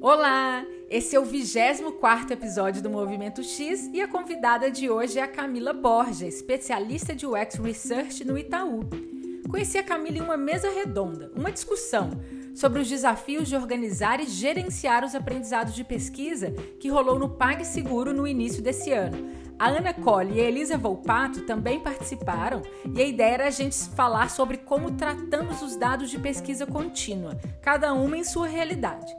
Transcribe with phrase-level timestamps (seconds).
[0.00, 0.66] Olá!
[0.90, 5.28] Esse é o 24 episódio do Movimento X e a convidada de hoje é a
[5.28, 8.80] Camila Borja, especialista de UX Research no Itaú.
[9.48, 12.10] Conheci a Camila em uma mesa redonda, uma discussão
[12.52, 16.50] sobre os desafios de organizar e gerenciar os aprendizados de pesquisa
[16.80, 19.43] que rolou no PagSeguro no início desse ano.
[19.58, 22.60] A Ana Colli e a Elisa Volpato também participaram
[22.94, 27.38] e a ideia era a gente falar sobre como tratamos os dados de pesquisa contínua,
[27.62, 29.14] cada uma em sua realidade.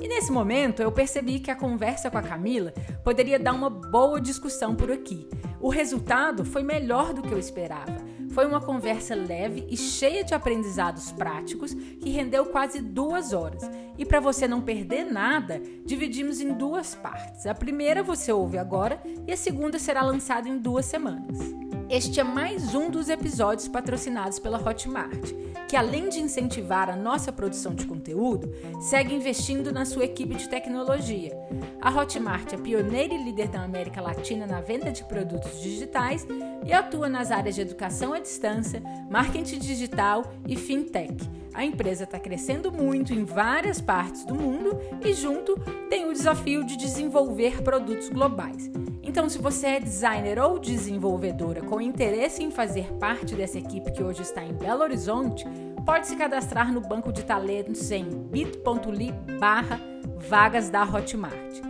[0.00, 4.20] E nesse momento eu percebi que a conversa com a Camila poderia dar uma boa
[4.20, 5.28] discussão por aqui.
[5.60, 8.07] O resultado foi melhor do que eu esperava.
[8.30, 13.62] Foi uma conversa leve e cheia de aprendizados práticos que rendeu quase duas horas.
[13.96, 17.46] E para você não perder nada, dividimos em duas partes.
[17.46, 21.67] A primeira você ouve agora e a segunda será lançada em duas semanas.
[21.90, 25.32] Este é mais um dos episódios patrocinados pela Hotmart,
[25.66, 30.50] que além de incentivar a nossa produção de conteúdo, segue investindo na sua equipe de
[30.50, 31.32] tecnologia.
[31.80, 36.26] A Hotmart é pioneira e líder da América Latina na venda de produtos digitais
[36.66, 41.16] e atua nas áreas de educação à distância, marketing digital e fintech.
[41.58, 45.58] A empresa está crescendo muito em várias partes do mundo e, junto,
[45.90, 48.70] tem o desafio de desenvolver produtos globais.
[49.02, 54.04] Então, se você é designer ou desenvolvedora com interesse em fazer parte dessa equipe que
[54.04, 55.44] hoje está em Belo Horizonte,
[55.84, 59.80] pode se cadastrar no banco de talentos em bit.ly barra
[60.16, 61.60] vagas da Hotmart.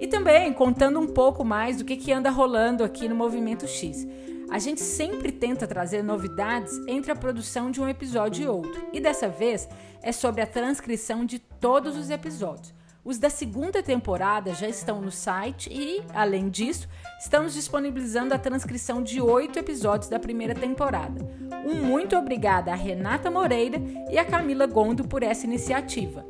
[0.00, 4.08] E também contando um pouco mais do que, que anda rolando aqui no Movimento X.
[4.54, 9.00] A gente sempre tenta trazer novidades entre a produção de um episódio e outro, e
[9.00, 9.68] dessa vez
[10.00, 12.72] é sobre a transcrição de todos os episódios.
[13.04, 16.88] Os da segunda temporada já estão no site e, além disso,
[17.18, 21.20] estamos disponibilizando a transcrição de oito episódios da primeira temporada.
[21.66, 26.24] Um muito obrigada a Renata Moreira e a Camila Gondo por essa iniciativa.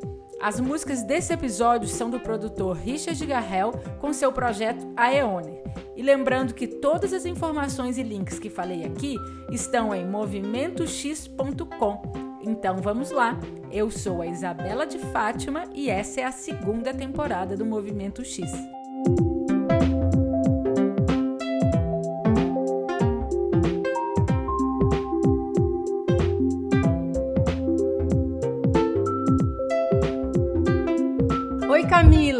[0.45, 5.63] As músicas desse episódio são do produtor Richard Garrel com seu projeto Aeoner.
[5.95, 9.17] E lembrando que todas as informações e links que falei aqui
[9.51, 13.39] estão em movimentox.com então vamos lá.
[13.71, 18.51] Eu sou a Isabela de Fátima e essa é a segunda temporada do Movimento X.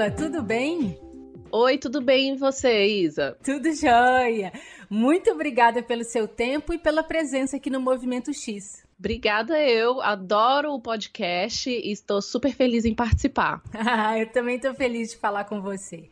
[0.06, 1.00] Camila, tudo bem?
[1.52, 3.38] Oi, tudo bem e você, Isa?
[3.44, 4.52] Tudo jóia.
[4.90, 8.86] Muito obrigada pelo seu tempo e pela presença aqui no Movimento X.
[9.00, 13.62] Obrigada, eu adoro o podcast e estou super feliz em participar.
[14.20, 16.10] eu também estou feliz de falar com você.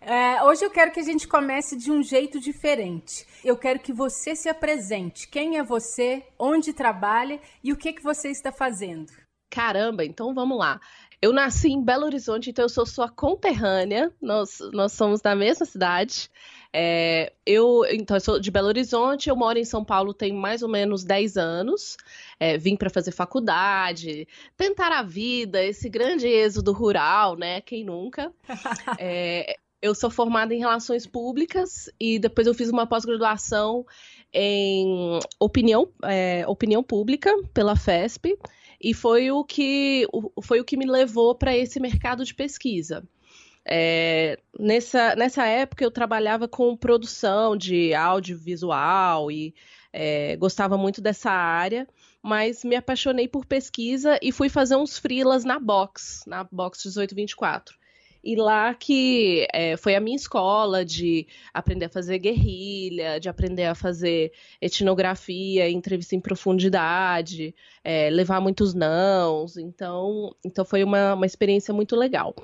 [0.00, 3.26] É, hoje eu quero que a gente comece de um jeito diferente.
[3.44, 5.28] Eu quero que você se apresente.
[5.28, 6.24] Quem é você?
[6.38, 9.12] Onde trabalha e o que, que você está fazendo?
[9.50, 10.80] Caramba, então vamos lá.
[11.22, 14.10] Eu nasci em Belo Horizonte, então eu sou sua conterrânea.
[14.22, 16.30] Nós, nós somos da mesma cidade.
[16.72, 20.62] É, eu, então, eu sou de Belo Horizonte, eu moro em São Paulo tem mais
[20.62, 21.98] ou menos 10 anos.
[22.38, 24.26] É, vim para fazer faculdade,
[24.56, 27.60] tentar a vida, esse grande êxodo rural, né?
[27.60, 28.32] Quem nunca?
[28.98, 33.86] É, eu sou formada em relações públicas e depois eu fiz uma pós-graduação
[34.32, 38.38] em opinião, é, opinião pública pela FESP
[38.80, 40.06] e foi o que,
[40.42, 43.06] foi o que me levou para esse mercado de pesquisa.
[43.64, 49.54] É, nessa, nessa época eu trabalhava com produção de audiovisual e
[49.92, 51.86] é, gostava muito dessa área,
[52.22, 57.79] mas me apaixonei por pesquisa e fui fazer uns freelas na Box, na Box 1824.
[58.22, 63.64] E lá que é, foi a minha escola de aprender a fazer guerrilha, de aprender
[63.64, 69.56] a fazer etnografia, entrevista em profundidade, é, levar muitos nãos.
[69.56, 72.34] Então, então foi uma, uma experiência muito legal.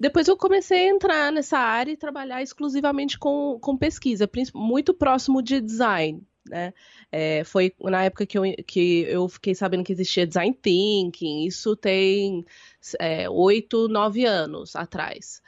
[0.00, 5.42] Depois eu comecei a entrar nessa área e trabalhar exclusivamente com, com pesquisa, muito próximo
[5.42, 6.22] de design.
[6.48, 6.72] Né?
[7.10, 11.76] É, foi na época que eu, que eu fiquei sabendo que existia design thinking, isso
[11.76, 12.44] tem
[12.98, 15.42] é, oito, nove anos atrás.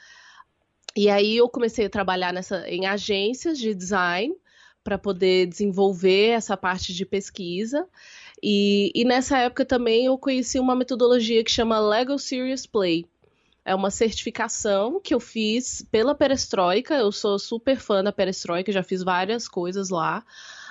[0.95, 4.35] E aí eu comecei a trabalhar nessa, em agências de design
[4.83, 7.87] para poder desenvolver essa parte de pesquisa.
[8.43, 13.05] E, e, nessa época também eu conheci uma metodologia que chama Lego Serious Play,
[13.63, 16.95] é uma certificação que eu fiz pela Perestroika.
[16.95, 20.23] Eu sou super fã da Perestroika, já fiz várias coisas lá.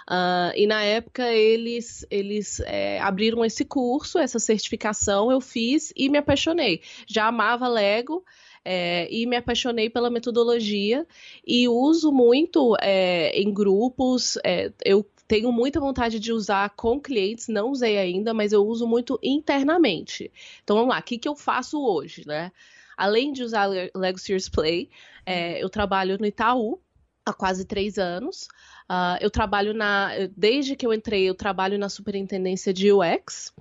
[0.09, 6.09] Uh, e na época eles, eles é, abriram esse curso, essa certificação, eu fiz e
[6.09, 6.83] me apaixonei.
[7.07, 8.25] Já amava Lego.
[8.63, 11.07] É, e me apaixonei pela metodologia
[11.47, 14.37] e uso muito é, em grupos.
[14.45, 18.85] É, eu tenho muita vontade de usar com clientes, não usei ainda, mas eu uso
[18.85, 20.31] muito internamente.
[20.65, 22.51] Então vamos lá, o que, que eu faço hoje, né?
[22.97, 24.91] Além de usar Lego Series Play,
[25.25, 26.81] é, eu trabalho no Itaú
[27.31, 28.49] há quase três anos.
[28.91, 30.11] Uh, eu trabalho na.
[30.37, 33.53] Desde que eu entrei, eu trabalho na superintendência de UX.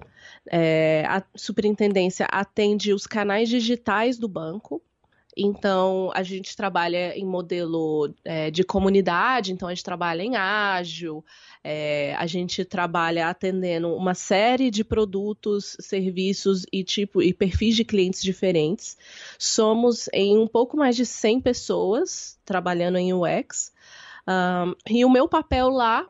[0.50, 4.82] É, a superintendência atende os canais digitais do banco.
[5.42, 11.24] Então, a gente trabalha em modelo é, de comunidade, então a gente trabalha em ágil,
[11.64, 17.86] é, a gente trabalha atendendo uma série de produtos, serviços e tipo e perfis de
[17.86, 18.98] clientes diferentes.
[19.38, 23.72] Somos em um pouco mais de 100 pessoas trabalhando em UX.
[24.28, 26.08] Um, e o meu papel lá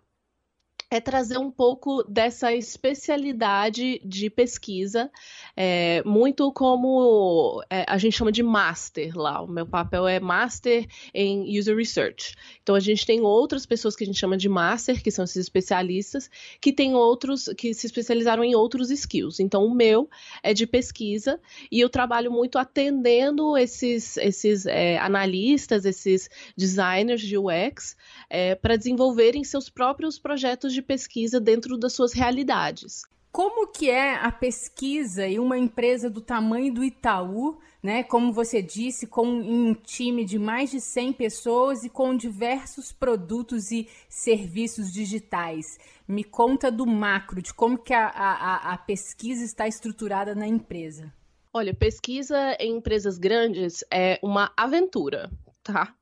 [0.91, 5.12] é trazer um pouco dessa especialidade de pesquisa,
[5.56, 9.39] é, muito como é, a gente chama de master lá.
[9.39, 12.33] O meu papel é master em user research.
[12.63, 15.38] Então a gente tem outras pessoas que a gente chama de master, que são esses
[15.38, 19.39] especialistas, que tem outros que se especializaram em outros skills.
[19.39, 20.09] Então o meu
[20.42, 21.39] é de pesquisa
[21.71, 27.95] e eu trabalho muito atendendo esses, esses é, analistas, esses designers de UX
[28.27, 33.04] é, para desenvolverem seus próprios projetos de de pesquisa dentro das suas realidades.
[33.31, 38.60] Como que é a pesquisa e uma empresa do tamanho do Itaú, né, como você
[38.60, 44.92] disse, com um time de mais de 100 pessoas e com diversos produtos e serviços
[44.92, 45.78] digitais?
[46.08, 51.14] Me conta do macro, de como que a, a, a pesquisa está estruturada na empresa.
[51.54, 55.30] Olha, pesquisa em empresas grandes é uma aventura,
[55.62, 55.94] tá?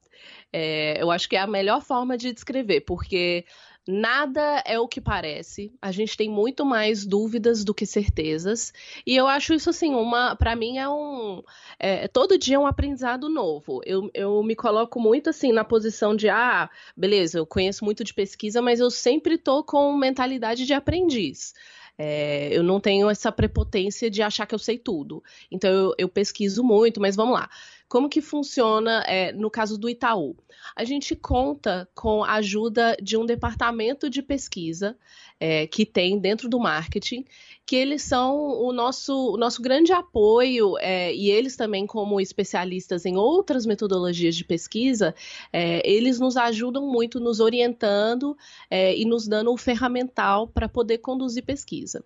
[0.52, 3.46] É, eu acho que é a melhor forma de descrever, porque
[3.88, 5.72] Nada é o que parece.
[5.82, 8.74] A gente tem muito mais dúvidas do que certezas.
[9.06, 11.42] E eu acho isso assim, uma, para mim é um,
[11.80, 13.82] é, todo dia é um aprendizado novo.
[13.86, 18.14] Eu, eu me coloco muito assim na posição de, ah, beleza, eu conheço muito de
[18.14, 21.54] pesquisa, mas eu sempre tô com mentalidade de aprendiz.
[21.98, 25.24] É, eu não tenho essa prepotência de achar que eu sei tudo.
[25.50, 27.50] Então eu, eu pesquiso muito, mas vamos lá.
[27.88, 30.36] Como que funciona é, no caso do Itaú?
[30.76, 34.98] A gente conta com a ajuda de um departamento de pesquisa
[35.40, 37.24] é, que tem dentro do marketing,
[37.66, 43.06] que eles são o nosso, o nosso grande apoio, é, e eles também, como especialistas
[43.06, 45.16] em outras metodologias de pesquisa,
[45.54, 48.38] é, eles nos ajudam muito nos orientando
[48.70, 52.04] é, e nos dando o ferramental para poder conduzir pesquisa.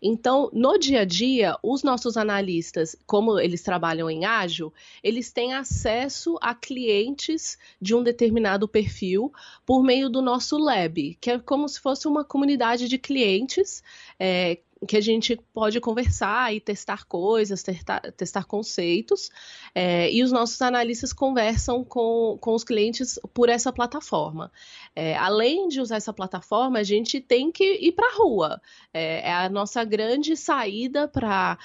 [0.00, 4.72] Então, no dia a dia, os nossos analistas, como eles trabalham em ágil,
[5.02, 9.32] eles têm acesso a clientes de um determinado perfil
[9.64, 13.82] por meio do nosso lab, que é como se fosse uma comunidade de clientes
[14.18, 19.30] é, que a gente pode conversar e testar coisas, testar, testar conceitos,
[19.74, 24.50] é, e os nossos analistas conversam com, com os clientes por essa plataforma.
[24.94, 28.60] É, além de usar essa plataforma, a gente tem que ir para a rua.
[28.92, 31.58] É, é, a nossa grande saída para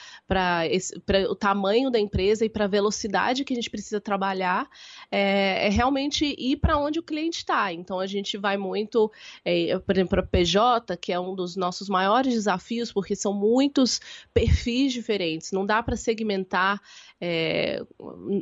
[1.29, 4.67] o tamanho da empresa e para a velocidade que a gente precisa trabalhar,
[5.11, 7.71] é, é realmente ir para onde o cliente está.
[7.71, 9.11] Então, a gente vai muito,
[9.45, 13.99] é, por exemplo, para PJ, que é um dos nossos maiores desafios, porque são muitos
[14.33, 16.81] perfis diferentes, não dá para segmentar,
[17.19, 17.83] é,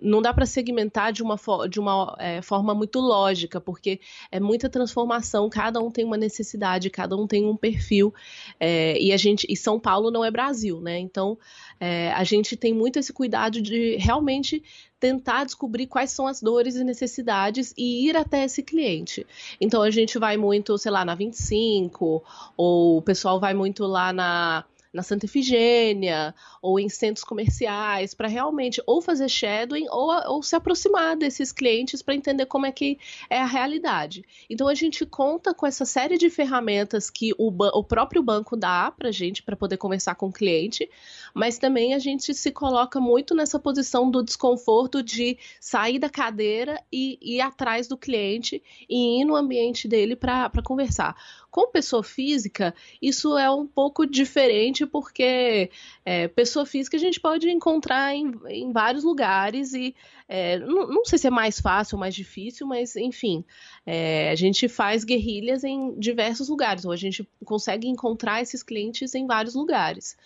[0.01, 1.37] não dá para segmentar de uma,
[1.69, 3.99] de uma é, forma muito lógica, porque
[4.31, 8.13] é muita transformação, cada um tem uma necessidade, cada um tem um perfil,
[8.59, 10.99] é, e a gente, e São Paulo não é Brasil, né?
[10.99, 11.37] Então
[11.79, 14.63] é, a gente tem muito esse cuidado de realmente
[14.99, 19.25] tentar descobrir quais são as dores e necessidades e ir até esse cliente.
[19.61, 22.23] Então a gente vai muito, sei lá, na 25,
[22.55, 24.63] ou o pessoal vai muito lá na
[24.97, 30.55] na Santa Efigênia ou em centros comerciais para realmente ou fazer shadowing ou, ou se
[30.55, 32.97] aproximar desses clientes para entender como é que
[33.29, 34.25] é a realidade.
[34.49, 38.91] Então a gente conta com essa série de ferramentas que o, o próprio banco dá
[38.91, 40.89] para gente para poder conversar com o cliente,
[41.31, 46.81] mas também a gente se coloca muito nessa posição do desconforto de sair da cadeira
[46.91, 51.15] e ir atrás do cliente e ir no ambiente dele para conversar.
[51.49, 55.71] Com pessoa física, isso é um pouco diferente, porque
[56.05, 59.95] é, pessoa física a gente pode encontrar em, em vários lugares e
[60.27, 63.45] é, não, não, sei se é mais fácil ou mais difícil, mas enfim,
[63.85, 69.15] é, a gente faz guerrilhas em diversos lugares, ou a gente consegue encontrar esses clientes
[69.15, 70.17] em vários lugares.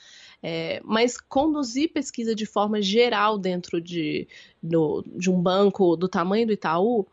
[0.44, 4.28] É, mas conduzir pesquisa de forma geral dentro de,
[4.62, 7.06] do, de um banco do tamanho do Itaú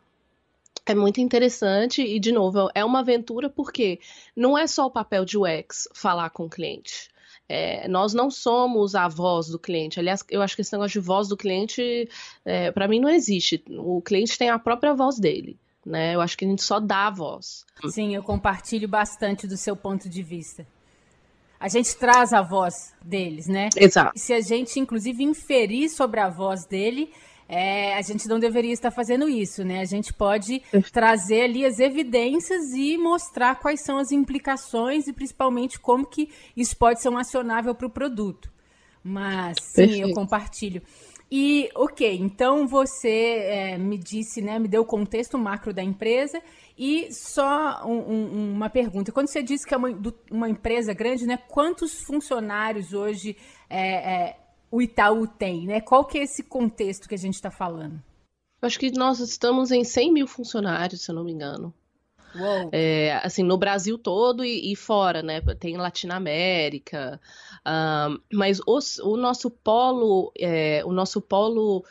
[0.92, 4.00] é muito interessante e, de novo, é uma aventura porque
[4.34, 7.08] não é só o papel de UX falar com o cliente.
[7.48, 9.98] É, nós não somos a voz do cliente.
[9.98, 12.08] Aliás, eu acho que esse negócio de voz do cliente,
[12.44, 13.64] é, para mim, não existe.
[13.70, 15.58] O cliente tem a própria voz dele.
[15.84, 16.14] né?
[16.14, 17.64] Eu acho que a gente só dá a voz.
[17.88, 20.66] Sim, eu compartilho bastante do seu ponto de vista.
[21.58, 23.68] A gente traz a voz deles, né?
[23.76, 24.12] Exato.
[24.14, 27.10] E se a gente, inclusive, inferir sobre a voz dele,
[27.48, 29.80] é, a gente não deveria estar fazendo isso, né?
[29.80, 30.62] A gente pode
[30.92, 36.76] trazer ali as evidências e mostrar quais são as implicações e principalmente como que isso
[36.76, 38.52] pode ser um acionável para o produto.
[39.02, 40.08] Mas sim, Perfeito.
[40.08, 40.82] eu compartilho.
[41.30, 46.40] E, ok, então você é, me disse, né, me deu o contexto macro da empresa
[46.76, 49.12] e só um, um, uma pergunta.
[49.12, 49.88] Quando você disse que é uma,
[50.30, 53.36] uma, empresa grande, né, quantos funcionários hoje
[53.68, 54.36] é, é,
[54.70, 55.80] o Itaú tem, né?
[55.80, 58.02] Qual que é esse contexto que a gente está falando?
[58.60, 61.72] Eu acho que nós estamos em 100 mil funcionários, se eu não me engano.
[62.72, 65.40] É, assim, no Brasil todo e, e, fora, né?
[65.58, 67.20] Tem Latinoamérica,
[67.66, 71.84] um, mas os, o nosso polo, é, o nosso polo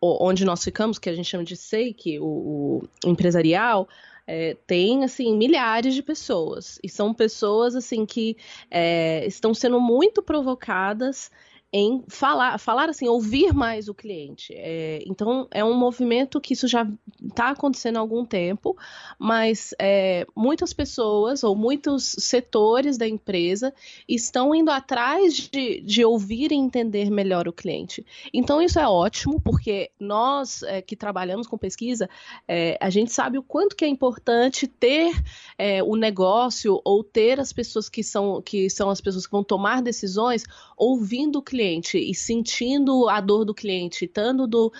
[0.00, 3.88] onde nós ficamos, que a gente chama de SEIC, o, o empresarial,
[4.26, 8.36] é, tem assim milhares de pessoas e são pessoas assim que
[8.70, 11.30] é, estão sendo muito provocadas
[11.72, 14.52] em falar, falar assim, ouvir mais o cliente.
[14.56, 16.84] É, então, é um movimento que isso já
[17.22, 18.76] está acontecendo há algum tempo,
[19.16, 23.72] mas é, muitas pessoas ou muitos setores da empresa
[24.08, 28.04] estão indo atrás de, de ouvir e entender melhor o cliente.
[28.34, 32.10] Então, isso é ótimo, porque nós é, que trabalhamos com pesquisa,
[32.48, 35.12] é, a gente sabe o quanto que é importante ter
[35.56, 39.44] é, o negócio ou ter as pessoas que são, que são as pessoas que vão
[39.44, 40.44] tomar decisões
[40.76, 44.72] ouvindo o cliente cliente e sentindo a dor do cliente, estando do,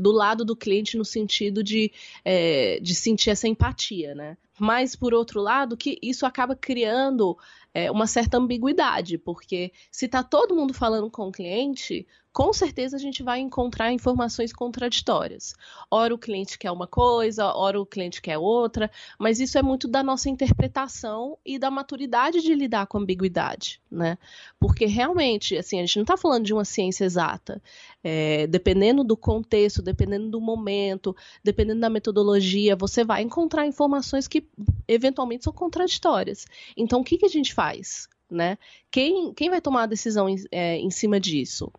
[0.00, 1.92] do lado do cliente no sentido de,
[2.24, 4.38] é, de sentir essa empatia, né?
[4.58, 7.36] Mas, por outro lado, que isso acaba criando
[7.74, 12.96] é, uma certa ambiguidade, porque se está todo mundo falando com o cliente, com certeza
[12.96, 15.54] a gente vai encontrar informações contraditórias.
[15.88, 19.86] Ora o cliente quer uma coisa, ora o cliente quer outra, mas isso é muito
[19.86, 24.18] da nossa interpretação e da maturidade de lidar com ambiguidade, né?
[24.58, 27.62] Porque realmente, assim, a gente não está falando de uma ciência exata.
[28.02, 34.44] É, dependendo do contexto, dependendo do momento, dependendo da metodologia, você vai encontrar informações que
[34.88, 36.46] eventualmente são contraditórias.
[36.76, 38.08] Então, o que, que a gente faz?
[38.34, 38.58] Né?
[38.90, 41.72] Quem, quem vai tomar a decisão em, é, em cima disso?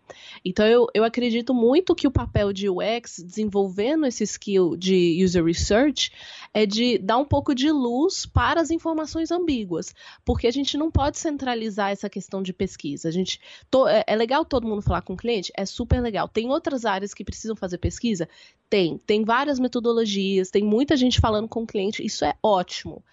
[0.43, 5.43] Então, eu, eu acredito muito que o papel de UX, desenvolvendo esse skill de user
[5.43, 6.11] research,
[6.53, 9.93] é de dar um pouco de luz para as informações ambíguas,
[10.25, 13.07] porque a gente não pode centralizar essa questão de pesquisa.
[13.07, 15.51] A gente to, é, é legal todo mundo falar com o cliente?
[15.55, 16.27] É super legal.
[16.27, 18.27] Tem outras áreas que precisam fazer pesquisa?
[18.69, 18.97] Tem.
[19.05, 23.03] Tem várias metodologias, tem muita gente falando com o cliente, isso é ótimo.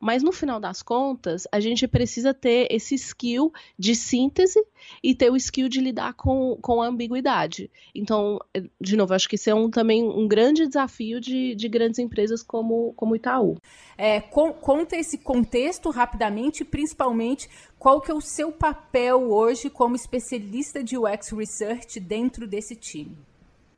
[0.00, 4.64] Mas no final das contas, a gente precisa ter esse skill de síntese
[5.02, 7.68] e ter o skill de lidar com, com a ambiguidade.
[7.92, 8.38] Então,
[8.80, 12.42] de novo, acho que isso é um, também um grande desafio de, de grandes empresas
[12.42, 13.56] como, como Itaú.
[13.96, 20.82] É, conta esse contexto rapidamente, principalmente qual que é o seu papel hoje como especialista
[20.82, 23.16] de UX Research dentro desse time.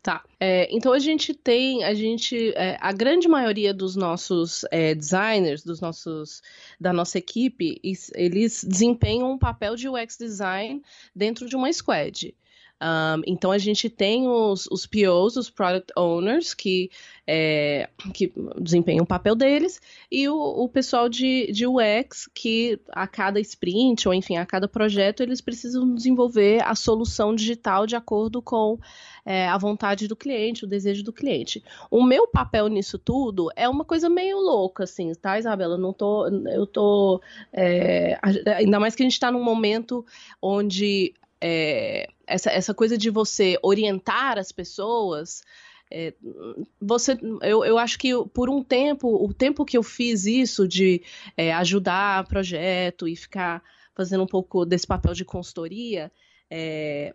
[0.02, 0.25] Tá.
[0.38, 5.62] É, então a gente tem, a gente, é, a grande maioria dos nossos é, designers,
[5.62, 6.42] dos nossos,
[6.80, 7.78] da nossa equipe,
[8.14, 10.83] eles desempenham um papel de UX design
[11.14, 12.35] dentro de uma squad.
[12.83, 16.91] Um, então a gente tem os, os POs, os Product Owners, que,
[17.27, 23.07] é, que desempenham o papel deles, e o, o pessoal de, de UX, que a
[23.07, 28.41] cada sprint, ou enfim, a cada projeto, eles precisam desenvolver a solução digital de acordo
[28.41, 28.79] com
[29.27, 31.63] é, a vontade do cliente, o desejo do cliente.
[31.91, 35.77] O meu papel nisso tudo é uma coisa meio louca, assim, tá, Isabela?
[35.77, 36.27] Não tô.
[36.27, 37.21] Eu tô.
[37.53, 38.19] É,
[38.57, 40.05] ainda mais que a gente está num momento
[40.41, 45.43] onde é, essa, essa coisa de você orientar as pessoas.
[45.91, 46.15] É,
[46.81, 51.03] você, eu, eu acho que por um tempo, o tempo que eu fiz isso de
[51.37, 53.63] é, ajudar projeto e ficar
[53.95, 56.13] fazendo um pouco desse papel de consultoria,
[56.49, 57.15] é,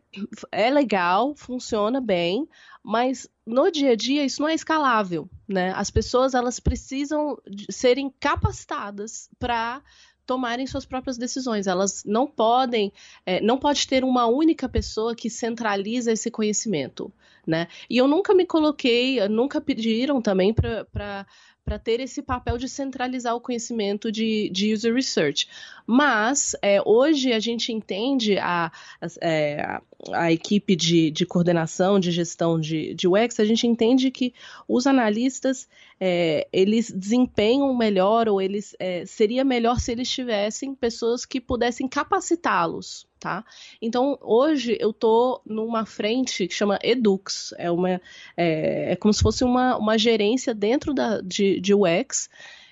[0.52, 2.48] é legal, funciona bem,
[2.84, 5.74] mas no dia a dia isso não é escalável, né?
[5.76, 7.38] As pessoas elas precisam
[7.70, 9.82] serem capacitadas para
[10.26, 11.68] tomarem suas próprias decisões.
[11.68, 12.92] Elas não podem,
[13.26, 17.12] é, não pode ter uma única pessoa que centraliza esse conhecimento,
[17.46, 17.68] né?
[17.90, 21.26] E eu nunca me coloquei, nunca pediram também para
[21.66, 25.50] para ter esse papel de centralizar o conhecimento de, de user research.
[25.88, 29.80] Mas é, hoje a gente entende a, a, é,
[30.12, 34.34] a equipe de, de, coordenação, de gestão de, de UX, a gente entende que
[34.68, 35.68] os analistas
[36.00, 41.88] é, eles desempenham melhor ou eles é, seria melhor se eles tivessem pessoas que pudessem
[41.88, 43.08] capacitá-los.
[43.20, 43.44] Tá?
[43.82, 48.02] Então, hoje eu estou numa frente que chama Edux, é, uma,
[48.38, 52.30] é, é como se fosse uma, uma gerência dentro da, de, de UX,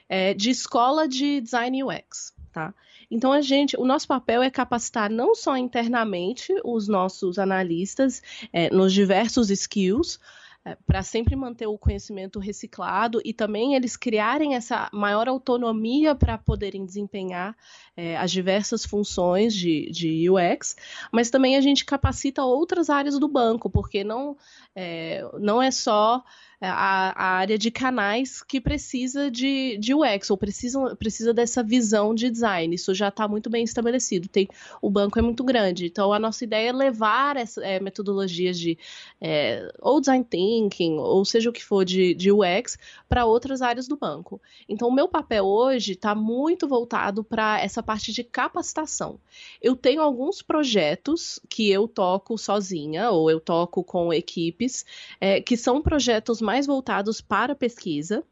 [0.07, 2.33] é, de escola de design UX.
[2.51, 2.71] Tá?
[3.13, 8.73] Então a gente, o nosso papel é capacitar não só internamente os nossos analistas é,
[8.73, 10.19] nos diversos skills,
[10.65, 16.37] é, para sempre manter o conhecimento reciclado e também eles criarem essa maior autonomia para
[16.37, 17.55] poderem desempenhar
[17.97, 20.75] é, as diversas funções de, de UX,
[21.11, 24.37] mas também a gente capacita outras áreas do banco, porque não
[24.75, 26.23] é, não é só
[26.63, 31.61] é, a, a, área de canais que precisa de, de UX, ou precisa, precisa dessa
[31.61, 32.73] visão de design.
[32.73, 34.29] Isso já está muito bem estabelecido.
[34.29, 34.47] Tem,
[34.81, 35.87] o banco é muito grande.
[35.87, 38.77] Então, a nossa ideia é levar essa, é, metodologias de
[39.19, 40.52] é, ou design thinking,
[40.97, 44.41] ou seja o que for de, de UX, para outras áreas do banco.
[44.67, 49.19] Então, o meu papel hoje está muito voltado para essa parte de capacitação.
[49.61, 54.85] Eu tenho alguns projetos que eu toco sozinha, ou eu toco com equipes,
[55.19, 58.23] é, que são projetos mais mais voltados para pesquisa,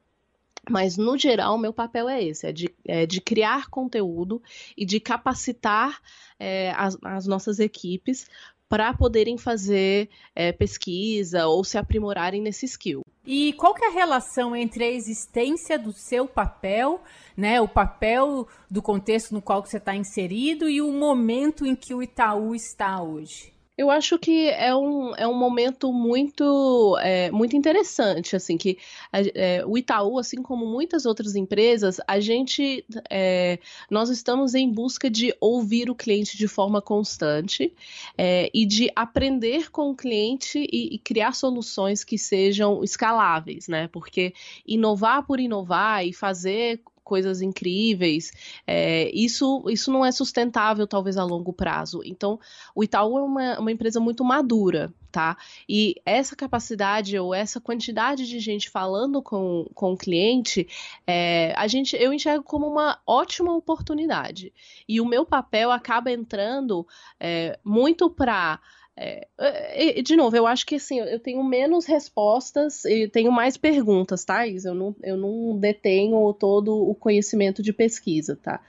[0.70, 4.42] mas, no geral, meu papel é esse: é de, é de criar conteúdo
[4.78, 6.00] e de capacitar
[6.40, 8.28] é, as, as, nossas equipes
[8.72, 13.02] para poderem fazer é, pesquisa ou se aprimorarem nesse skill.
[13.28, 17.02] E qual que é a relação entre a existência do seu papel,
[17.36, 21.94] né, o papel do contexto no qual você está inserido e o momento em que
[21.94, 23.52] o Itaú está hoje?
[23.82, 28.78] Eu acho que é um, é um momento muito, é, muito interessante, assim, que
[29.12, 33.58] é, o Itaú, assim como muitas outras empresas, a gente, é,
[33.90, 37.74] nós estamos em busca de ouvir o cliente de forma constante
[38.16, 43.88] é, e de aprender com o cliente e, e, criar soluções que sejam escaláveis, né?
[43.88, 44.32] Porque
[44.64, 48.32] inovar por inovar e fazer coisas incríveis.
[48.66, 52.02] É, isso, isso não é sustentável, talvez, a longo prazo.
[52.06, 52.40] Então,
[52.74, 55.36] o Itaú é uma, uma empresa muito madura, tá?
[55.68, 60.66] E essa capacidade ou essa quantidade de gente falando com, com o cliente,
[61.06, 64.54] é, a gente, eu enxergo como uma ótima oportunidade.
[64.88, 66.88] E o meu papel acaba entrando
[67.20, 68.58] é, muito para
[69.38, 74.24] é, de novo, eu acho que assim, eu tenho menos respostas e tenho mais perguntas,
[74.24, 74.48] tá?
[74.48, 78.60] Eu não, eu não detenho todo o conhecimento de pesquisa, tá?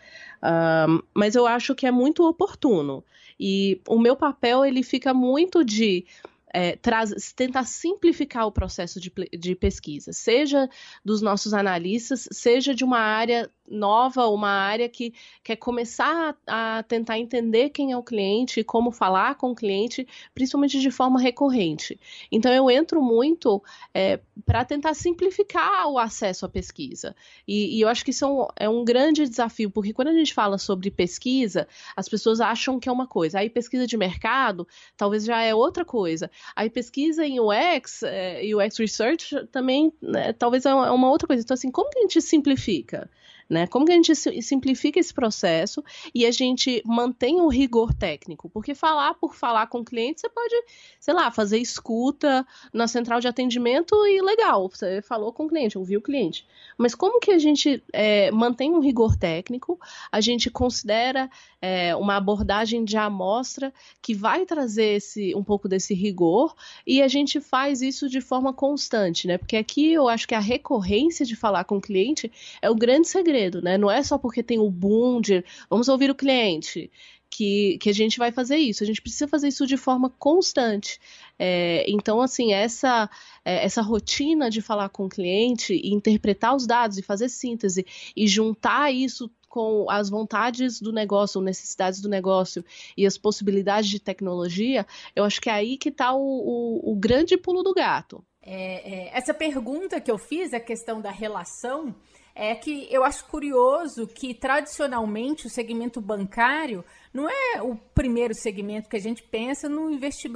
[0.42, 3.04] Um, mas eu acho que é muito oportuno.
[3.38, 6.06] E o meu papel, ele fica muito de
[6.52, 10.68] é, traz, tentar simplificar o processo de, de pesquisa, seja
[11.04, 17.18] dos nossos analistas, seja de uma área nova, uma área que quer começar a, tentar
[17.18, 21.98] entender quem é o cliente e como falar com o cliente, principalmente de forma recorrente.
[22.30, 23.62] Então, eu entro muito
[23.94, 27.14] é, para tentar simplificar o acesso à pesquisa.
[27.46, 30.14] E, e eu acho que isso é um, é um, grande desafio, porque quando a
[30.14, 33.38] gente fala sobre pesquisa, as pessoas acham que é uma coisa.
[33.38, 36.30] Aí, pesquisa de mercado, talvez já é outra coisa.
[36.54, 41.42] Aí, pesquisa em UX, é, UX Research, também, né, talvez é uma outra coisa.
[41.42, 43.10] Então, assim, como que a gente simplifica?
[43.52, 43.66] Né?
[43.66, 45.84] Como que a gente simplifica esse processo
[46.14, 48.48] e a gente mantém o rigor técnico?
[48.48, 50.54] Porque falar por falar com o cliente, você pode,
[50.98, 55.76] sei lá, fazer escuta na central de atendimento e legal, você falou com o cliente,
[55.76, 56.46] ouviu o cliente.
[56.78, 59.78] Mas como que a gente é, mantém um rigor técnico,
[60.10, 61.28] a gente considera
[61.60, 66.54] é, uma abordagem de amostra que vai trazer esse, um pouco desse rigor
[66.86, 69.36] e a gente faz isso de forma constante, né?
[69.36, 73.08] Porque aqui eu acho que a recorrência de falar com o cliente é o grande
[73.08, 73.76] segredo segredo, né?
[73.76, 76.90] Não é só porque tem o boom de vamos ouvir o cliente
[77.30, 78.82] que, que a gente vai fazer isso.
[78.82, 81.00] A gente precisa fazer isso de forma constante.
[81.38, 83.08] É, então, assim, essa,
[83.44, 87.86] é, essa rotina de falar com o cliente e interpretar os dados e fazer síntese
[88.14, 92.64] e juntar isso com as vontades do negócio, necessidades do negócio
[92.96, 96.96] e as possibilidades de tecnologia, eu acho que é aí que está o, o, o,
[96.96, 98.24] grande pulo do gato.
[98.40, 101.94] É, é, essa pergunta que eu fiz, a questão da relação,
[102.34, 108.88] é que eu acho curioso que tradicionalmente o segmento bancário não é o primeiro segmento
[108.88, 109.90] que a gente pensa no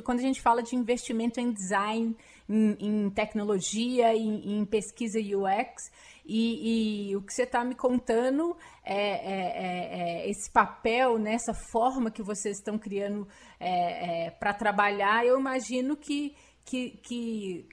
[0.05, 2.15] quando a gente fala de investimento em design,
[2.49, 5.91] em, em tecnologia, em, em, pesquisa UX.
[6.25, 11.53] E, e o que você está me contando é, é, é, é, esse papel, nessa
[11.53, 13.27] né, forma que vocês estão criando
[13.59, 15.25] é, é, para trabalhar.
[15.25, 17.69] Eu imagino que, que, que,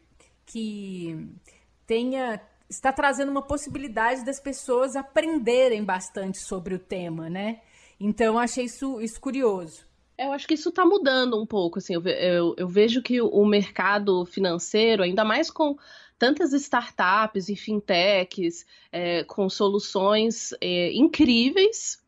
[0.46, 1.30] que
[1.86, 2.40] tenha
[2.76, 7.62] está trazendo uma possibilidade das pessoas aprenderem bastante sobre o tema, né?
[8.00, 9.86] Então, achei isso, isso curioso.
[10.18, 11.80] Eu acho que isso está mudando um pouco.
[11.80, 15.78] Assim, eu, eu, eu vejo que o mercado financeiro, ainda mais com
[16.18, 22.02] tantas startups e fintechs é, com soluções é, incríveis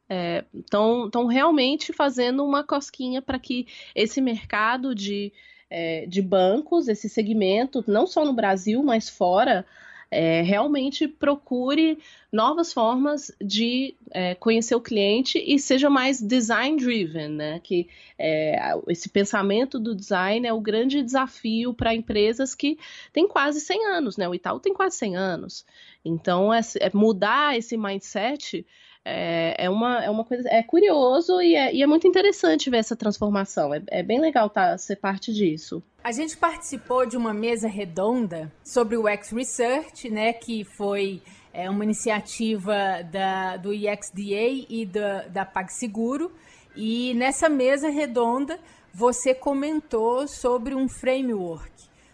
[0.54, 5.34] estão é, realmente fazendo uma cosquinha para que esse mercado de,
[5.70, 9.66] é, de bancos, esse segmento, não só no Brasil, mas fora,
[10.12, 11.98] é, realmente procure
[12.32, 17.60] novas formas de é, conhecer o cliente e seja mais design driven, né?
[17.64, 17.88] Que
[18.18, 22.78] é, esse pensamento do design é o grande desafio para empresas que
[23.12, 24.28] têm quase 100 anos, né?
[24.28, 25.66] O Itaú tem quase 100 anos.
[26.04, 28.66] Então, é, é mudar esse mindset
[29.08, 30.50] é, é, uma, é uma coisa.
[30.50, 33.72] É curioso e é, e é muito interessante ver essa transformação.
[33.72, 35.84] É, é bem legal tá, ser parte disso.
[36.04, 40.34] A gente participou de uma mesa redonda sobre o X Research, né?
[40.34, 41.22] Que foi
[41.54, 42.76] é, uma iniciativa
[43.12, 46.32] da, do IXDA e da, da PagSeguro.
[46.76, 48.60] E nessa mesa redonda
[48.92, 51.72] você comentou sobre um framework,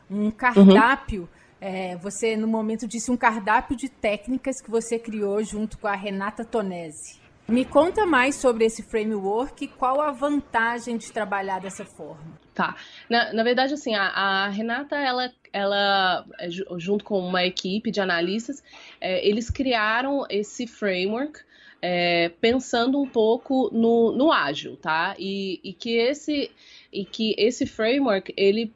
[0.10, 1.22] um cardápio.
[1.22, 5.88] Uhum é, você, no momento, disse um cardápio de técnicas que você criou junto com
[5.88, 7.22] a Renata Tonesi.
[7.48, 12.40] Me conta mais sobre esse framework e qual a vantagem de trabalhar dessa forma.
[12.54, 12.76] Tá.
[13.10, 18.00] Na, na verdade, assim, a, a, Renata, ela, ela, é, junto com uma equipe de
[18.00, 18.64] analistas,
[19.00, 21.42] é, eles criaram esse framework
[21.82, 25.16] é, pensando um pouco no, no ágil, tá?
[25.20, 26.50] E, e, que esse,
[26.92, 28.72] e que esse framework, ele,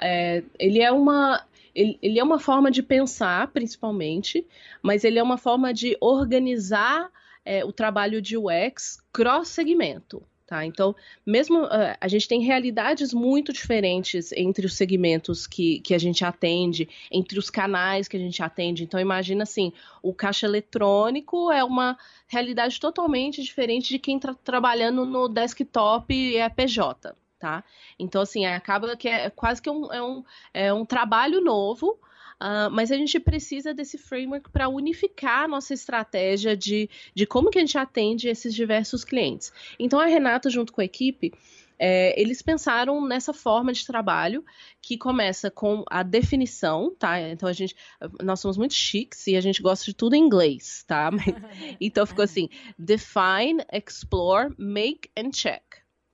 [0.00, 1.42] é, ele é uma
[1.78, 4.44] ele, ele é uma forma de pensar, principalmente,
[4.82, 7.08] mas ele é uma forma de organizar
[7.44, 10.22] é, o trabalho de UX cross-segmento.
[10.44, 10.64] Tá?
[10.64, 15.98] Então, mesmo uh, a gente tem realidades muito diferentes entre os segmentos que, que a
[15.98, 18.82] gente atende, entre os canais que a gente atende.
[18.82, 25.04] Então, imagina assim, o caixa eletrônico é uma realidade totalmente diferente de quem está trabalhando
[25.04, 27.64] no desktop e é PJ tá?
[27.98, 31.98] Então, assim, acaba que é quase que um, é, um, é um trabalho novo,
[32.40, 37.50] Uh, mas a gente precisa desse framework para unificar a nossa estratégia de, de como
[37.50, 39.52] que a gente atende esses diversos clientes.
[39.76, 41.32] Então a Renata, junto com a equipe,
[41.78, 44.44] é, eles pensaram nessa forma de trabalho
[44.82, 47.20] que começa com a definição, tá?
[47.20, 47.76] Então a gente,
[48.22, 51.10] nós somos muito chiques e a gente gosta de tudo em inglês, tá?
[51.80, 55.62] então ficou assim: define, explore, make and check,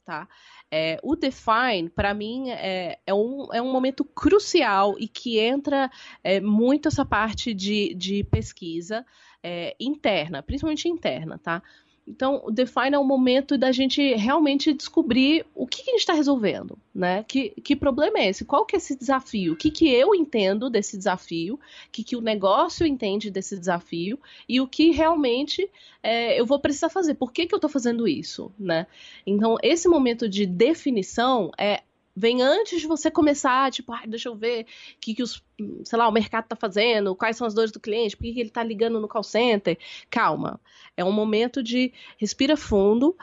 [0.04, 0.28] tá?
[0.76, 5.88] É, o Define, para mim, é, é, um, é um momento crucial e que entra
[6.20, 9.06] é, muito essa parte de, de pesquisa
[9.40, 11.62] é, interna, principalmente interna, tá?
[12.06, 16.00] Então, o Define é o momento da gente realmente descobrir o que, que a gente
[16.00, 17.24] está resolvendo, né?
[17.24, 18.44] Que, que problema é esse?
[18.44, 19.54] Qual que é esse desafio?
[19.54, 21.54] O que, que eu entendo desse desafio?
[21.54, 24.18] O que, que o negócio entende desse desafio?
[24.46, 25.68] E o que realmente
[26.02, 27.14] é, eu vou precisar fazer?
[27.14, 28.86] Por que, que eu estou fazendo isso, né?
[29.26, 31.82] Então, esse momento de definição é
[32.16, 34.66] vem antes de você começar, tipo, ah, deixa eu ver o
[35.00, 35.42] que, que os,
[35.84, 38.48] sei lá, o mercado está fazendo, quais são as dores do cliente, por que, ele
[38.48, 39.78] está ligando no call center.
[40.10, 40.60] Calma.
[40.96, 43.16] É um momento de respira fundo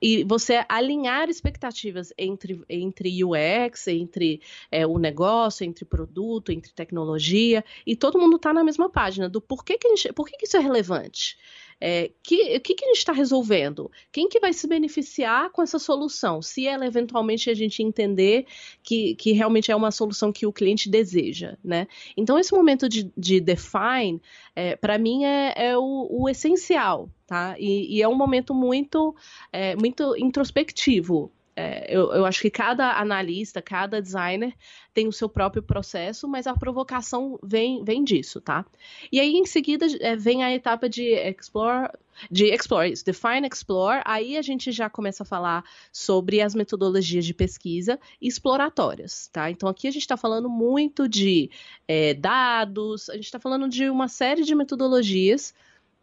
[0.00, 7.64] e você alinhar expectativas entre, entre UX, entre é, o negócio, entre produto, entre tecnologia,
[7.86, 10.56] e todo mundo está na mesma página do porquê que, gente, por que, que isso
[10.56, 11.36] é relevante.
[11.80, 13.90] É, que, o que, que a gente está resolvendo?
[14.12, 16.40] Quem que vai se beneficiar com essa solução?
[16.40, 18.46] Se ela eventualmente a gente entender
[18.82, 21.73] que, que realmente é uma solução que o cliente deseja, né?
[22.16, 24.20] Então, esse momento de, de define,
[24.54, 27.54] é, para mim, é, é o, o, essencial, tá?
[27.58, 29.14] E, e, é um momento muito,
[29.52, 34.52] é, muito introspectivo é, eu, eu, acho que cada analista, cada designer
[34.92, 38.64] tem o seu próprio processo, mas a provocação vem, vem disso, tá?
[39.10, 41.90] E aí, em seguida, é, vem a etapa de explore,
[42.30, 44.02] de explore, isso, define, explore.
[44.04, 49.50] Aí a gente já começa a falar sobre as metodologias de pesquisa exploratórias, tá?
[49.50, 51.50] Então, aqui a gente está falando muito de
[51.86, 55.54] é, dados, a gente está falando de uma série de metodologias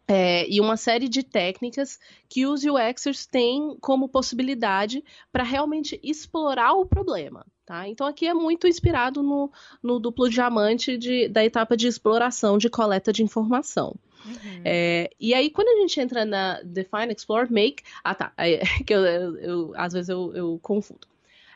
[0.06, 6.72] é, e uma série de técnicas que os UXers têm como possibilidade para realmente explorar
[6.72, 7.46] o problema.
[7.64, 7.88] Tá?
[7.88, 9.50] Então aqui é muito inspirado no,
[9.82, 13.94] no duplo diamante de, da etapa de exploração, de coleta de informação.
[14.24, 14.62] Uhum.
[14.64, 17.82] É, e aí, quando a gente entra na Define, Explore, Make.
[18.04, 18.32] Ah, tá.
[18.36, 21.06] É, que eu, eu, eu, às vezes eu, eu confundo.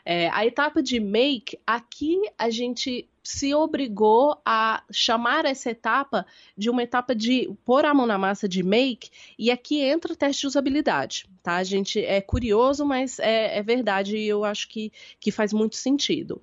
[0.03, 6.25] É, a etapa de make, aqui a gente se obrigou a chamar essa etapa
[6.57, 10.15] de uma etapa de pôr a mão na massa de make, e aqui entra o
[10.15, 11.61] teste de usabilidade, tá?
[11.61, 16.41] Gente é curioso, mas é, é verdade e eu acho que, que faz muito sentido.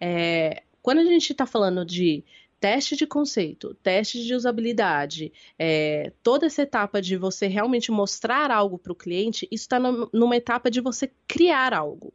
[0.00, 2.24] É, quando a gente está falando de
[2.58, 8.78] teste de conceito, teste de usabilidade, é, toda essa etapa de você realmente mostrar algo
[8.78, 12.14] para o cliente, isso está numa etapa de você criar algo.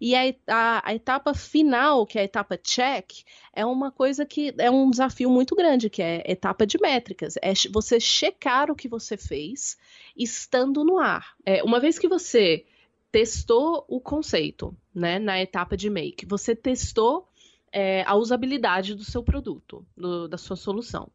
[0.00, 4.54] E a, a, a, etapa final, que é a etapa check, é uma coisa que
[4.58, 7.36] é um desafio muito grande, que é etapa de métricas.
[7.42, 9.76] É você checar o que você fez
[10.16, 11.34] estando no ar.
[11.44, 12.64] É, uma vez que você
[13.10, 17.28] testou o conceito, né, na etapa de make, você testou
[17.72, 21.10] é, a usabilidade do seu produto, do, da sua solução.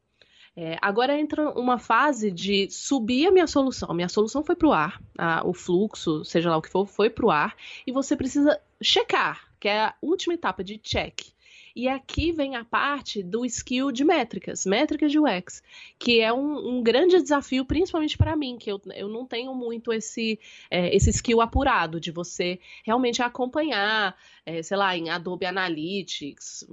[0.56, 3.90] É, agora entra uma fase de subir a minha solução.
[3.90, 6.86] A minha solução foi para o ar, a, o fluxo, seja lá o que for,
[6.86, 7.56] foi para o ar,
[7.88, 11.33] e você precisa checar, que é a última etapa de check.
[11.76, 15.64] E aqui vem a parte do skill de métricas, métricas de UX,
[15.98, 19.92] que é um, um grande desafio, principalmente para mim, que eu, eu não tenho muito
[19.92, 26.64] esse, é, esse skill apurado de você realmente acompanhar, é, sei lá, em Adobe Analytics,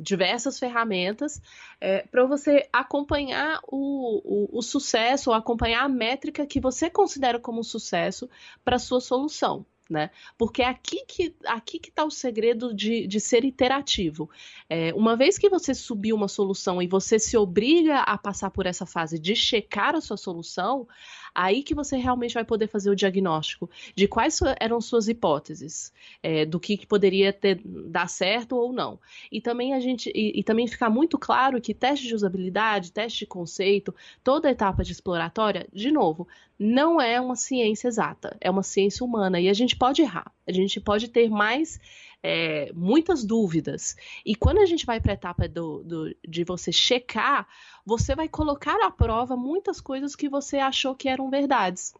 [0.00, 1.40] diversas ferramentas,
[1.80, 7.38] é, para você acompanhar o, o, o sucesso, ou acompanhar a métrica que você considera
[7.38, 8.28] como sucesso
[8.64, 10.10] para sua solução né?
[10.36, 14.28] Porque é aqui que aqui que está o segredo de, de ser iterativo.
[14.68, 18.66] É, uma vez que você subiu uma solução e você se obriga a passar por
[18.66, 20.88] essa fase de checar a sua solução,
[21.34, 25.92] aí que você realmente vai poder fazer o diagnóstico de quais eram suas hipóteses,
[26.22, 28.98] é, do que, que, poderia ter, dar certo ou não.
[29.30, 33.20] E também a gente e, e, também ficar muito claro que teste de usabilidade, teste
[33.20, 36.26] de conceito, toda etapa de exploratória, de novo,
[36.58, 40.52] não é uma ciência exata, é uma ciência humana e a gente pode errar, a
[40.52, 41.80] gente pode ter mais
[42.22, 43.96] é, muitas dúvidas.
[44.24, 47.46] E quando a gente vai para a etapa do, do, de você checar,
[47.84, 51.94] você vai colocar à prova muitas coisas que você achou que eram verdades.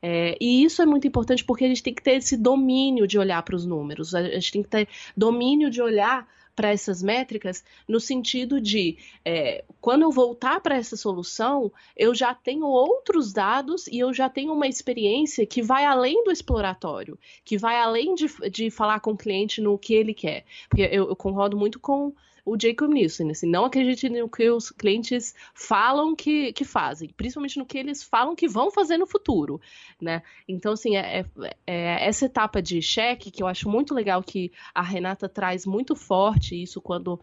[0.00, 3.18] É, e isso é muito importante porque a gente tem que ter esse domínio de
[3.18, 6.26] olhar para os números, a gente tem que ter domínio de olhar
[6.58, 12.34] para essas métricas no sentido de é, quando eu voltar para essa solução, eu já
[12.34, 17.56] tenho outros dados e eu já tenho uma experiência que vai além do exploratório, que
[17.56, 20.44] vai além de, de falar com o cliente no que ele quer.
[20.68, 22.12] Porque eu, eu concordo muito com
[22.48, 23.30] o Jacob Nielsen.
[23.30, 28.02] Assim, não acredite no que os clientes falam que, que fazem, principalmente no que eles
[28.02, 29.60] falam que vão fazer no futuro,
[30.00, 30.22] né?
[30.48, 34.50] Então, assim, é, é, é essa etapa de cheque que eu acho muito legal que
[34.74, 37.20] a Renata traz muito forte isso quando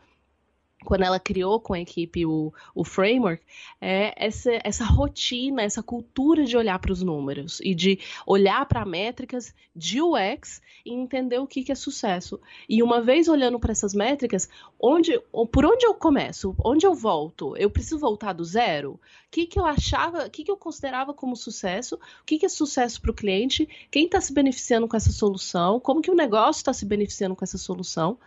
[0.85, 3.43] quando ela criou com a equipe o, o framework,
[3.81, 8.85] é essa, essa rotina, essa cultura de olhar para os números e de olhar para
[8.85, 12.39] métricas de UX e entender o que, que é sucesso.
[12.69, 14.47] E uma vez olhando para essas métricas,
[14.79, 15.19] onde,
[15.51, 16.55] por onde eu começo?
[16.63, 17.57] Onde eu volto?
[17.57, 18.93] Eu preciso voltar do zero?
[18.93, 18.99] O
[19.31, 21.95] que, que eu achava, o que, que eu considerava como sucesso?
[21.95, 23.67] O que, que é sucesso para o cliente?
[23.91, 25.79] Quem está se beneficiando com essa solução?
[25.79, 28.17] Como que o negócio está se beneficiando com essa solução?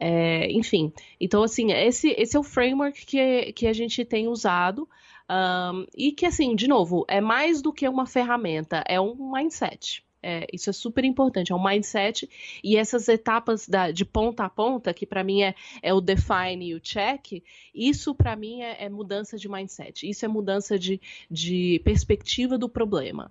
[0.00, 4.88] É, enfim, então assim, esse, esse é o framework que, que a gente tem usado
[5.28, 10.04] um, e que assim, de novo, é mais do que uma ferramenta, é um mindset.
[10.20, 12.28] É, isso é super importante, é um mindset
[12.64, 16.70] e essas etapas da, de ponta a ponta, que para mim é, é, o define
[16.70, 17.40] e o check,
[17.72, 22.68] isso para mim é, é, mudança de mindset, isso é mudança de, de perspectiva do
[22.68, 23.30] problema.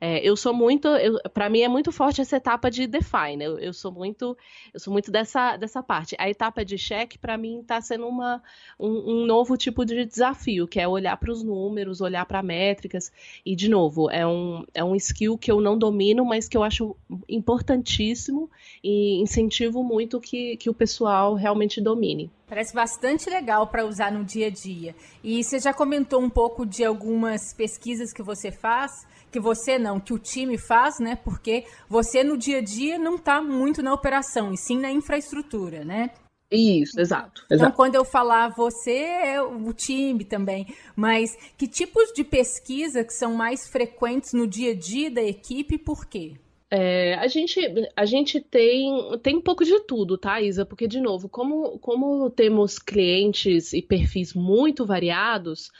[0.00, 0.88] É, eu sou muito,
[1.34, 3.44] para mim é muito forte essa etapa de define.
[3.44, 4.36] Eu, eu, sou muito,
[4.72, 6.14] eu sou muito dessa, dessa parte.
[6.18, 8.40] A etapa de check para mim está sendo uma,
[8.78, 13.12] um, um, novo tipo de desafio, que é olhar para os números, olhar para métricas.
[13.44, 16.62] E de novo, é um, é um skill que eu não domino, mas que eu
[16.62, 16.94] acho
[17.28, 18.48] importantíssimo
[18.82, 22.30] e incentivo muito que, que o pessoal realmente domine.
[22.48, 24.94] Parece bastante legal para usar no dia a dia.
[25.22, 30.00] E você já comentou um pouco de algumas pesquisas que você faz que você não,
[30.00, 31.16] que o time faz, né?
[31.16, 35.84] Porque você no dia a dia não está muito na operação, e sim na infraestrutura,
[35.84, 36.10] né?
[36.50, 37.42] Isso, exato.
[37.44, 37.76] Então, exato.
[37.76, 40.66] quando eu falar você, é o time também.
[40.96, 45.74] Mas que tipos de pesquisa que são mais frequentes no dia a dia da equipe
[45.74, 46.36] e por quê?
[46.70, 47.60] É, a gente,
[47.96, 50.66] a gente tem, tem um pouco de tudo, tá, Isa?
[50.66, 55.70] Porque, de novo, como, como temos clientes e perfis muito variados,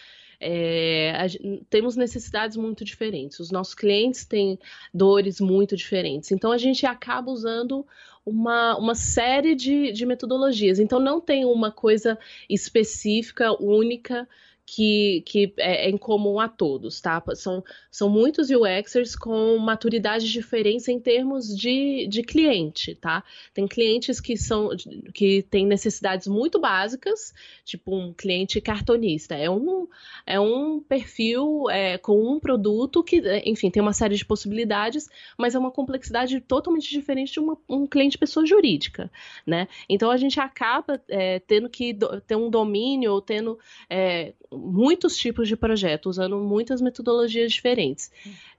[0.40, 1.27] é, a,
[1.68, 3.40] temos necessidades muito diferentes.
[3.40, 4.59] Os nossos clientes têm
[4.92, 6.31] dores muito diferentes.
[6.31, 7.87] Então a gente acaba usando
[8.24, 10.79] uma, uma série de, de metodologias.
[10.79, 14.29] Então não tem uma coisa específica, única
[14.70, 17.22] que, que é, é, em comum a todos, tá?
[17.35, 23.24] São, são muitos UXers com maturidade diferente em termos de, de cliente, tá?
[23.54, 24.68] Tem clientes que são
[25.14, 27.33] que têm necessidades muito básicas,
[27.64, 29.35] tipo um cliente cartonista.
[29.35, 29.88] É um,
[30.26, 35.54] é um perfil é, com um produto que, enfim, tem uma série de possibilidades, mas
[35.54, 39.11] é uma complexidade totalmente diferente de uma, um cliente pessoa jurídica,
[39.46, 39.66] né?
[39.88, 45.16] Então a gente acaba é, tendo que do, ter um domínio ou tendo é, muitos
[45.16, 48.11] tipos de projeto, usando muitas metodologias diferentes.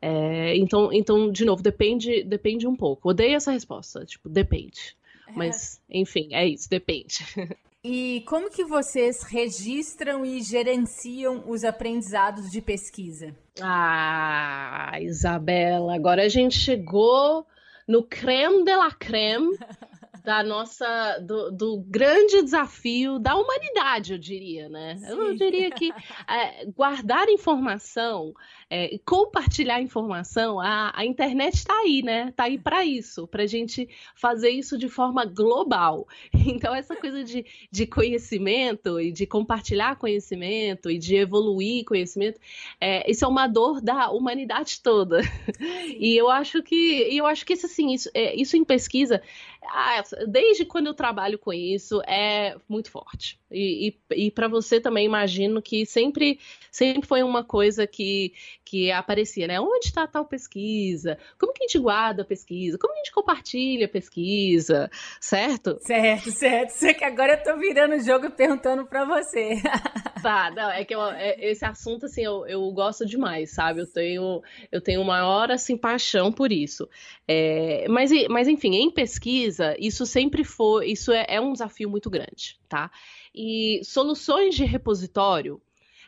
[0.02, 3.10] É, então, então, de novo, depende, depende um pouco.
[3.10, 4.96] Odeio essa resposta, tipo, depende.
[5.28, 5.34] É.
[5.36, 7.20] Mas, enfim, é isso, depende.
[7.82, 13.34] E como que vocês registram e gerenciam os aprendizados de pesquisa?
[13.62, 17.48] Ah, Isabela, agora a gente chegou
[17.88, 19.58] no creme de la creme
[20.30, 24.96] da nossa do, do, grande desafio da humanidade, eu diria, né?
[24.98, 25.08] Sim.
[25.08, 25.90] Eu diria que
[26.30, 28.32] é, guardar informação,
[28.70, 32.30] é, compartilhar informação, a, a internet está aí, né?
[32.30, 36.08] Está aí para isso, para a gente fazer isso de forma global.
[36.60, 42.40] Então essa coisa de, de conhecimento e de compartilhar conhecimento e de evoluir conhecimento,
[42.82, 45.22] é, isso é uma dor da humanidade toda.
[46.00, 49.22] E eu acho que eu acho que isso assim, isso, é, isso em pesquisa
[49.64, 53.39] ah, desde quando eu trabalho com isso, é muito forte.
[53.52, 56.40] E, e, e para você também, imagino que sempre,
[56.72, 58.34] sempre foi uma coisa que,
[58.64, 59.60] que aparecia, né?
[59.60, 61.18] Onde está tal pesquisa?
[61.38, 62.78] Como que a gente guarda a pesquisa?
[62.78, 64.90] Como a gente compartilha a pesquisa?
[65.20, 65.78] Certo?
[65.82, 66.72] Certo, certo.
[66.72, 69.62] Só que agora eu tô virando o jogo perguntando para você.
[70.22, 73.80] Tá, não, é que eu, é, esse assunto, assim, eu, eu gosto demais, sabe?
[73.82, 76.90] Eu tenho, eu tenho maior, assim, paixão por isso.
[77.28, 82.10] É, mas, mas, enfim, em pesquisa, isso sempre foi, isso é, é um desafio muito
[82.10, 82.92] grande, tá?
[83.34, 85.62] E soluções de repositório,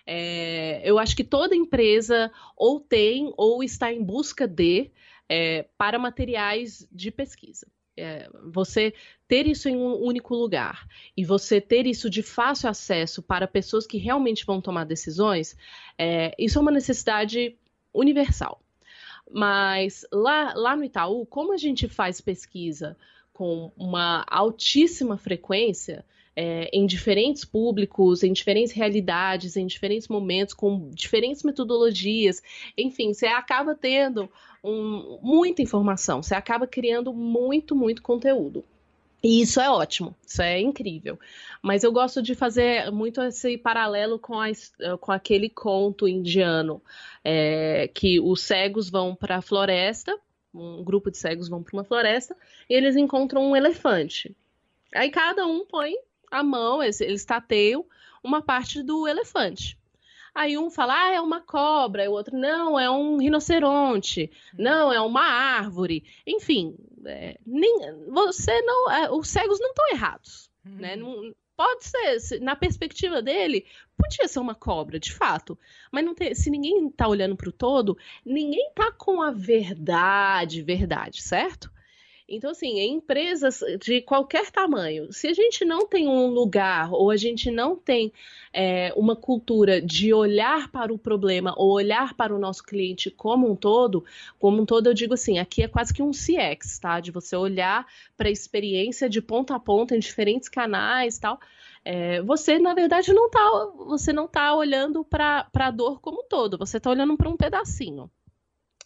[0.05, 4.91] é, eu acho que toda empresa ou tem ou está em busca de
[5.29, 7.67] é, para materiais de pesquisa.
[7.95, 8.93] É, você
[9.27, 13.85] ter isso em um único lugar e você ter isso de fácil acesso para pessoas
[13.85, 15.55] que realmente vão tomar decisões,
[15.97, 17.55] é, isso é uma necessidade
[17.93, 18.61] universal.
[19.29, 22.97] Mas lá, lá no Itaú, como a gente faz pesquisa
[23.31, 26.05] com uma altíssima frequência,
[26.41, 32.41] é, em diferentes públicos, em diferentes realidades, em diferentes momentos, com diferentes metodologias.
[32.75, 34.27] Enfim, você acaba tendo
[34.63, 38.65] um, muita informação, você acaba criando muito, muito conteúdo.
[39.23, 41.19] E isso é ótimo, isso é incrível.
[41.61, 44.49] Mas eu gosto de fazer muito esse paralelo com, a,
[44.99, 46.81] com aquele conto indiano,
[47.23, 50.17] é, que os cegos vão para a floresta,
[50.51, 52.35] um grupo de cegos vão para uma floresta,
[52.67, 54.35] e eles encontram um elefante.
[54.95, 55.93] Aí cada um põe
[56.31, 57.85] a mão, eles, eles tateiam
[58.23, 59.77] uma parte do elefante.
[60.33, 65.01] Aí um fala, ah, é uma cobra, o outro, não, é um rinoceronte, não, é
[65.01, 66.05] uma árvore.
[66.25, 68.89] Enfim, é, nem, você não.
[68.89, 70.49] É, os cegos não estão errados.
[70.65, 70.75] Uhum.
[70.77, 70.95] Né?
[70.95, 73.65] Não, pode ser, na perspectiva dele,
[73.97, 75.59] podia ser uma cobra, de fato.
[75.91, 80.63] Mas não tem, se ninguém está olhando para o todo, ninguém está com a verdade,
[80.63, 81.69] verdade, certo?
[82.33, 87.11] Então, assim, em empresas de qualquer tamanho, se a gente não tem um lugar ou
[87.11, 88.13] a gente não tem
[88.53, 93.51] é, uma cultura de olhar para o problema ou olhar para o nosso cliente como
[93.51, 94.05] um todo,
[94.39, 97.01] como um todo eu digo assim, aqui é quase que um CX, tá?
[97.01, 101.37] De você olhar para a experiência de ponta a ponta em diferentes canais tal.
[101.83, 106.27] É, você, na verdade, não está você não tá olhando para a dor como um
[106.29, 108.09] todo, você está olhando para um pedacinho.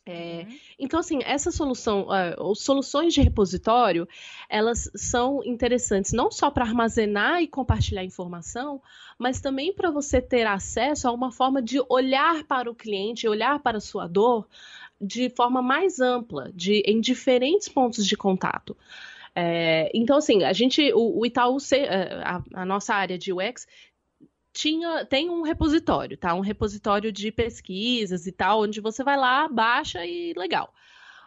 [0.07, 0.57] É, uhum.
[0.77, 4.07] Então, assim, essa solução, uh, soluções de repositório,
[4.47, 8.79] elas são interessantes não só para armazenar e compartilhar informação,
[9.17, 13.59] mas também para você ter acesso a uma forma de olhar para o cliente, olhar
[13.59, 14.47] para a sua dor
[15.01, 18.77] de forma mais ampla, de, em diferentes pontos de contato.
[19.35, 23.67] É, então, assim, a gente, o, o Itaú, é, a, a, nossa área de UX,
[24.55, 26.33] tinha, tem um repositório, tá?
[26.33, 30.73] Um repositório de pesquisas e tal, onde você vai lá, baixa e legal.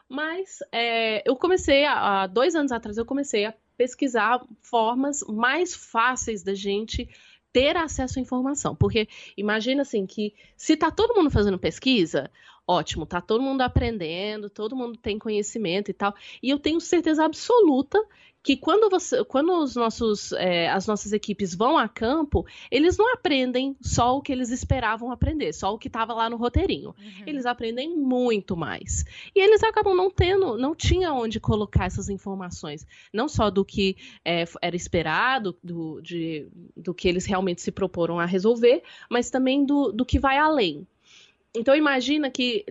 [0.09, 6.43] Mas é, eu comecei, há dois anos atrás, eu comecei a pesquisar formas mais fáceis
[6.43, 7.07] da gente
[7.53, 8.75] ter acesso à informação.
[8.75, 12.31] Porque imagina assim que se tá todo mundo fazendo pesquisa,
[12.67, 16.15] ótimo, tá todo mundo aprendendo, todo mundo tem conhecimento e tal.
[16.43, 18.03] E eu tenho certeza absoluta
[18.43, 23.13] que quando você, quando os nossos, é, as nossas equipes vão a campo, eles não
[23.13, 26.95] aprendem só o que eles esperavam aprender, só o que estava lá no roteirinho.
[26.99, 27.25] Uhum.
[27.27, 29.05] Eles aprendem muito mais.
[29.35, 33.97] E eles acabam não tendo, não tinha onde colocar essas informações, não só do que
[34.25, 39.65] é, era esperado, do, de, do que eles realmente se proporam a resolver, mas também
[39.65, 40.87] do, do que vai além.
[41.55, 42.65] Então imagina que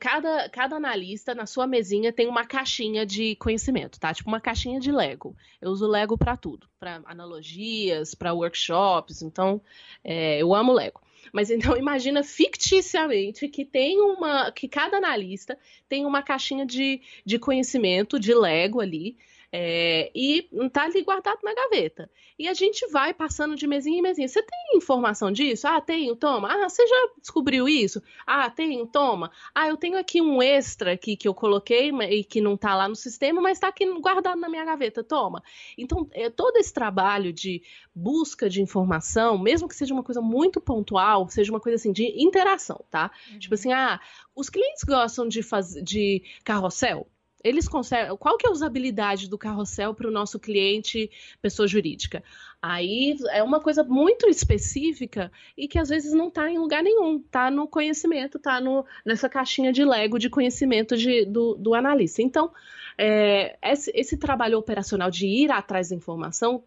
[0.00, 4.12] cada, cada analista na sua mesinha tem uma caixinha de conhecimento, tá?
[4.12, 5.36] Tipo uma caixinha de Lego.
[5.60, 9.22] Eu uso Lego para tudo, para analogias, para workshops.
[9.22, 9.60] Então,
[10.02, 11.00] é, eu amo Lego.
[11.32, 17.38] Mas então imagina ficticiamente que tem uma, que cada analista tem uma caixinha de, de
[17.38, 19.16] conhecimento de Lego ali
[19.56, 22.10] é, e tá ali guardado na gaveta.
[22.36, 24.26] E a gente vai passando de mesinha em mesinha.
[24.26, 25.68] Você tem informação disso?
[25.68, 26.52] Ah, tenho, toma.
[26.52, 28.02] Ah, você já descobriu isso?
[28.26, 29.30] Ah, tenho, toma.
[29.54, 32.88] Ah, eu tenho aqui um extra aqui que eu coloquei e que não tá lá
[32.88, 35.40] no sistema, mas tá aqui guardado na minha gaveta, toma.
[35.78, 37.62] Então, é, todo esse trabalho de
[37.94, 42.12] busca de informação, mesmo que seja uma coisa muito pontual, seja uma coisa assim de
[42.20, 43.08] interação, tá?
[43.30, 43.38] Uhum.
[43.38, 44.00] Tipo assim, ah,
[44.34, 47.06] os clientes gostam de fazer de carrossel?
[47.44, 48.16] Eles conseguem.
[48.16, 51.10] Qual que é a usabilidade do carrossel para o nosso cliente,
[51.42, 52.24] pessoa jurídica?
[52.60, 57.18] Aí é uma coisa muito específica e que às vezes não está em lugar nenhum,
[57.18, 58.58] está no conhecimento, está
[59.04, 62.22] nessa caixinha de Lego de conhecimento de, do, do analista.
[62.22, 62.50] Então,
[62.96, 66.64] é, esse, esse trabalho operacional de ir atrás da informação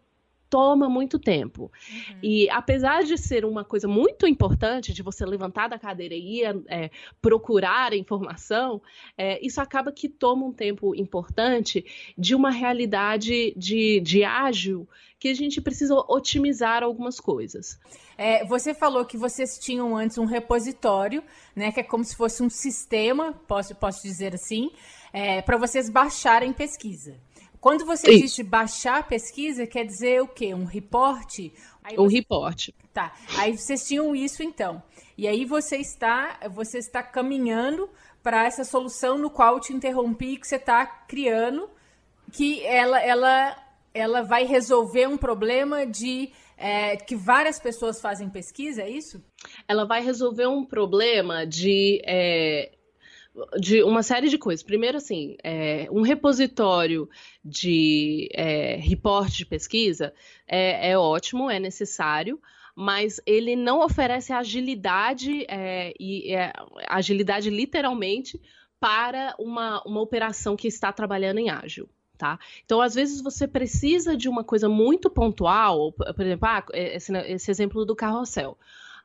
[0.50, 1.70] toma muito tempo.
[1.90, 2.18] Uhum.
[2.22, 6.62] E apesar de ser uma coisa muito importante, de você levantar da cadeira e ir
[6.68, 6.90] é,
[7.20, 8.80] procurar informação,
[9.16, 11.84] é, isso acaba que toma um tempo importante
[12.16, 14.88] de uma realidade de, de ágil
[15.18, 17.78] que a gente precisa otimizar algumas coisas.
[18.16, 21.22] É, você falou que vocês tinham antes um repositório,
[21.56, 24.70] né, que é como se fosse um sistema, posso, posso dizer assim,
[25.12, 27.16] é, para vocês baixarem pesquisa.
[27.60, 28.36] Quando você Isso.
[28.36, 30.54] diz baixar a pesquisa, quer dizer o quê?
[30.54, 31.52] Um reporte?
[31.82, 32.16] Aí um você...
[32.16, 32.74] reporte.
[32.92, 33.14] Tá.
[33.36, 34.82] Aí vocês tinham isso então.
[35.16, 37.88] E aí você está, você está caminhando
[38.22, 41.68] para essa solução no qual eu te interrompi que você está criando,
[42.32, 43.56] que ela, ela,
[43.94, 49.22] ela vai resolver um problema de é, que várias pessoas fazem pesquisa, é isso?
[49.66, 52.72] Ela vai resolver um problema de é,
[53.58, 54.62] de uma série de coisas.
[54.62, 57.08] Primeiro, assim, é, um repositório
[57.44, 60.12] de é, reporte de pesquisa
[60.46, 62.40] é, é, ótimo, é necessário,
[62.74, 66.52] mas ele não oferece agilidade é, e é,
[66.88, 68.40] agilidade literalmente
[68.78, 71.88] para uma, uma operação que está trabalhando em ágil.
[72.16, 72.38] Tá?
[72.64, 77.50] Então, às vezes, você precisa de uma coisa muito pontual, por exemplo, ah, esse, esse
[77.50, 78.58] exemplo do carrossel.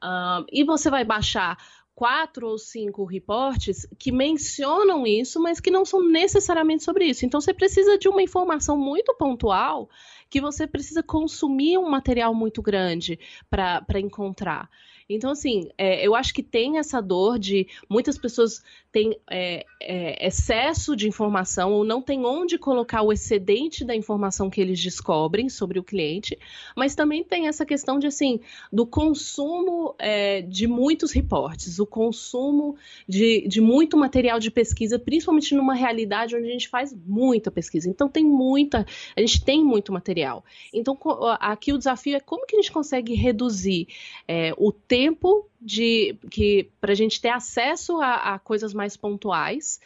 [0.04, 1.58] Um, e você vai baixar
[1.96, 7.26] quatro ou cinco reportes que mencionam isso, mas que não são necessariamente sobre isso.
[7.26, 9.90] Então você precisa de uma informação muito pontual
[10.30, 13.20] que você precisa consumir um material muito grande
[13.50, 14.70] para encontrar.
[15.08, 18.64] Então, assim, é, eu acho que tem essa dor de muitas pessoas
[18.94, 24.52] têm é, é, excesso de informação ou não tem onde colocar o excedente da informação
[24.52, 26.38] que eles descobrem sobre o cliente,
[26.78, 28.40] mas também tem essa questão de, assim,
[28.72, 32.76] do consumo é, de muitos reportes, o consumo
[33.10, 37.90] de, de muito material de pesquisa, principalmente numa realidade onde a gente faz muita pesquisa.
[37.90, 38.86] Então, tem muita,
[39.18, 40.46] a gente tem muito material.
[40.72, 40.96] Então,
[41.40, 43.88] aqui o desafio é como que a gente consegue reduzir
[44.28, 49.80] é, o tempo de que para a gente ter acesso a, a, coisas mais pontuais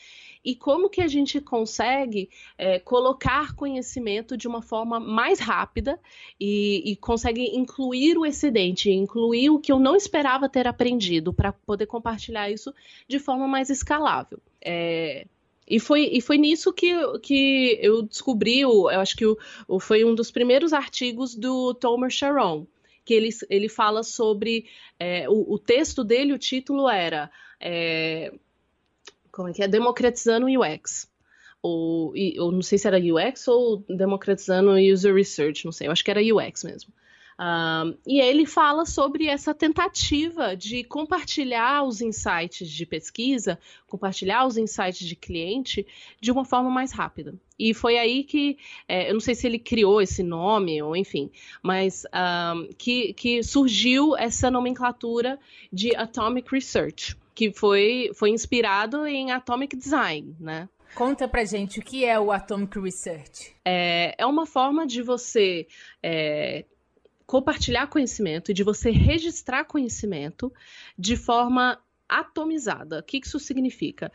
[0.44, 6.00] e como que a gente consegue é, colocar conhecimento de uma forma mais rápida
[6.40, 11.52] e, e, consegue incluir o excedente, incluir o que eu não esperava ter aprendido para
[11.52, 12.74] poder compartilhar isso
[13.08, 14.40] de forma mais escalável.
[14.62, 15.28] É,
[15.70, 20.16] e foi, e foi nisso que, que eu descobri, eu acho que o, foi um
[20.16, 22.66] dos primeiros artigos do Tomer Sharon,
[23.08, 24.66] que ele, ele fala sobre.
[25.00, 27.32] É, o, o, texto dele, o título era.
[27.58, 28.34] É,
[29.32, 29.68] como é que é?
[29.68, 31.10] Democratizando o UX.
[31.62, 36.04] Ou, ou não sei se era UX ou democratizando User Research, não sei, eu acho
[36.04, 36.94] que era UX mesmo.
[37.40, 44.58] Um, e ele fala sobre essa tentativa de compartilhar os insights de pesquisa, compartilhar os
[44.58, 45.86] insights de cliente
[46.20, 47.36] de uma forma mais rápida.
[47.60, 48.58] E foi aí que,
[48.88, 51.30] é, eu não sei se ele criou esse nome, ou enfim,
[51.62, 55.40] mas um, que, que surgiu essa nomenclatura
[55.72, 60.68] de Atomic Research, que foi, foi inspirado em Atomic Design, né?
[60.96, 63.56] Conta pra gente o que é o Atomic Research.
[63.64, 65.68] É, é uma forma de você
[66.02, 66.66] é,
[67.28, 70.52] compartilhar conhecimento e de você registrar conhecimento
[70.98, 73.00] de forma atomizada.
[73.00, 74.12] O que isso significa?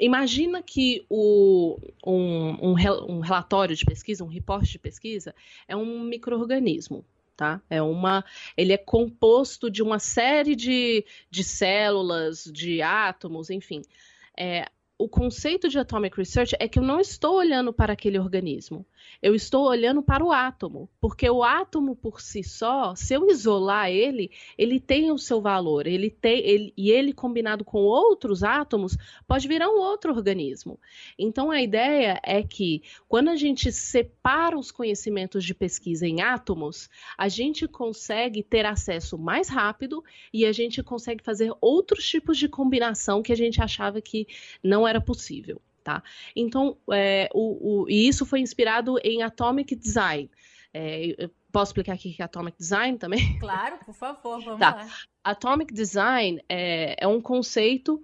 [0.00, 2.74] Imagina que o, um, um,
[3.08, 5.34] um relatório de pesquisa, um reporte de pesquisa,
[5.68, 7.04] é um microorganismo.
[7.36, 7.60] Tá?
[7.68, 8.24] É uma,
[8.56, 13.82] ele é composto de uma série de, de células, de átomos, enfim.
[14.38, 18.86] É, o conceito de atomic research é que eu não estou olhando para aquele organismo,
[19.22, 23.90] eu estou olhando para o átomo, porque o átomo por si só, se eu isolar
[23.90, 28.96] ele, ele tem o seu valor, ele tem ele, e ele combinado com outros átomos
[29.26, 30.78] pode virar um outro organismo.
[31.18, 36.88] Então a ideia é que quando a gente separa os conhecimentos de pesquisa em átomos,
[37.16, 42.48] a gente consegue ter acesso mais rápido e a gente consegue fazer outros tipos de
[42.48, 44.26] combinação que a gente achava que
[44.62, 45.60] não era possível.
[45.84, 46.02] Tá?
[46.34, 50.30] Então, é, o, o, e isso foi inspirado em Atomic Design.
[50.72, 53.20] É, posso explicar aqui que é Atomic Design também?
[53.38, 54.76] Claro, por favor, vamos tá.
[54.76, 54.88] lá.
[55.22, 58.02] Atomic Design é, é um conceito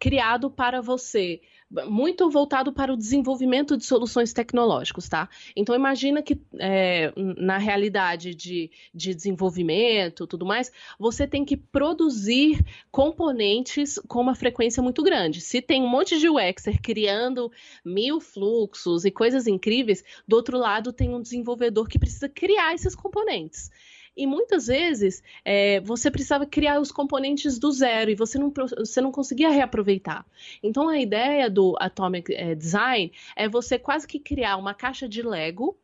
[0.00, 1.40] criado para você
[1.86, 5.28] muito voltado para o desenvolvimento de soluções tecnológicas, tá?
[5.54, 12.64] Então imagina que é, na realidade de, de desenvolvimento, tudo mais, você tem que produzir
[12.90, 15.40] componentes com uma frequência muito grande.
[15.40, 17.50] Se tem um monte de UXer criando
[17.84, 22.94] mil fluxos e coisas incríveis, do outro lado tem um desenvolvedor que precisa criar esses
[22.94, 23.70] componentes.
[24.20, 29.00] E muitas vezes é, você precisava criar os componentes do zero e você não, você
[29.00, 30.26] não conseguia reaproveitar.
[30.62, 35.22] Então a ideia do Atomic é, Design é você quase que criar uma caixa de
[35.22, 35.74] Lego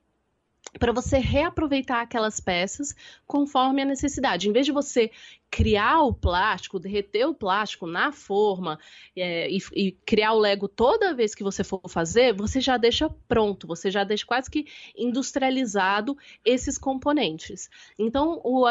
[0.79, 2.95] para você reaproveitar aquelas peças
[3.27, 4.49] conforme a necessidade.
[4.49, 5.11] Em vez de você
[5.51, 8.79] criar o plástico, derreter o plástico na forma
[9.17, 13.09] é, e, e, criar o Lego toda vez que você for fazer, você já deixa
[13.29, 14.67] pronto, você já deixa quase que
[14.97, 17.71] industrializado esses componentes.
[17.99, 18.67] Então, o,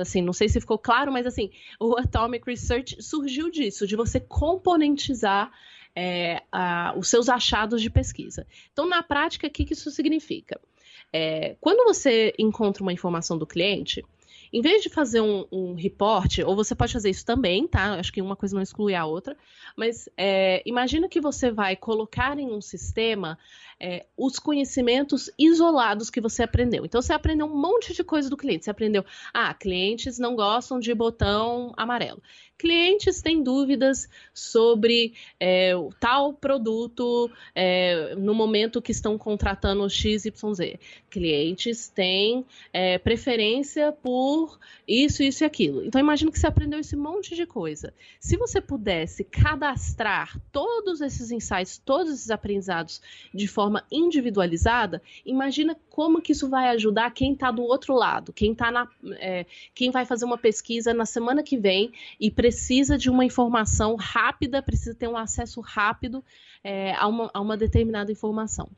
[0.00, 4.18] assim, não sei se ficou claro, mas assim, o Atomic Research surgiu disso, de você
[4.18, 5.52] componentizar
[5.94, 8.46] é, a, os seus achados de pesquisa.
[8.72, 10.60] Então, na prática, o que, que isso significa?
[11.12, 14.04] É, quando você encontra uma informação do cliente,
[14.52, 17.94] em vez de fazer um, um report, ou você pode fazer isso também, tá?
[17.94, 19.36] Acho que uma coisa não exclui a outra,
[19.76, 23.38] mas é, imagina que você vai colocar em um sistema
[23.78, 26.84] é, os conhecimentos isolados que você aprendeu.
[26.84, 28.64] Então, você aprendeu um monte de coisa do cliente.
[28.64, 32.22] Você aprendeu, ah, clientes não gostam de botão amarelo.
[32.58, 40.32] Clientes têm dúvidas sobre é, tal produto é, no momento que estão contratando XYZ.
[41.10, 45.84] Clientes têm é, preferência por isso, isso e aquilo.
[45.84, 47.92] Então, imagino que você aprendeu esse monte de coisa.
[48.18, 53.02] Se você pudesse cadastrar todos esses insights, todos esses aprendizados
[53.34, 58.54] de forma individualizada, imagina como que isso vai ajudar quem está do outro lado, quem
[58.54, 61.90] tá na, é, quem vai fazer uma pesquisa na semana que vem
[62.20, 66.22] e precisa de uma informação rápida, precisa ter um acesso rápido
[66.62, 68.68] é, a, uma, a uma determinada informação.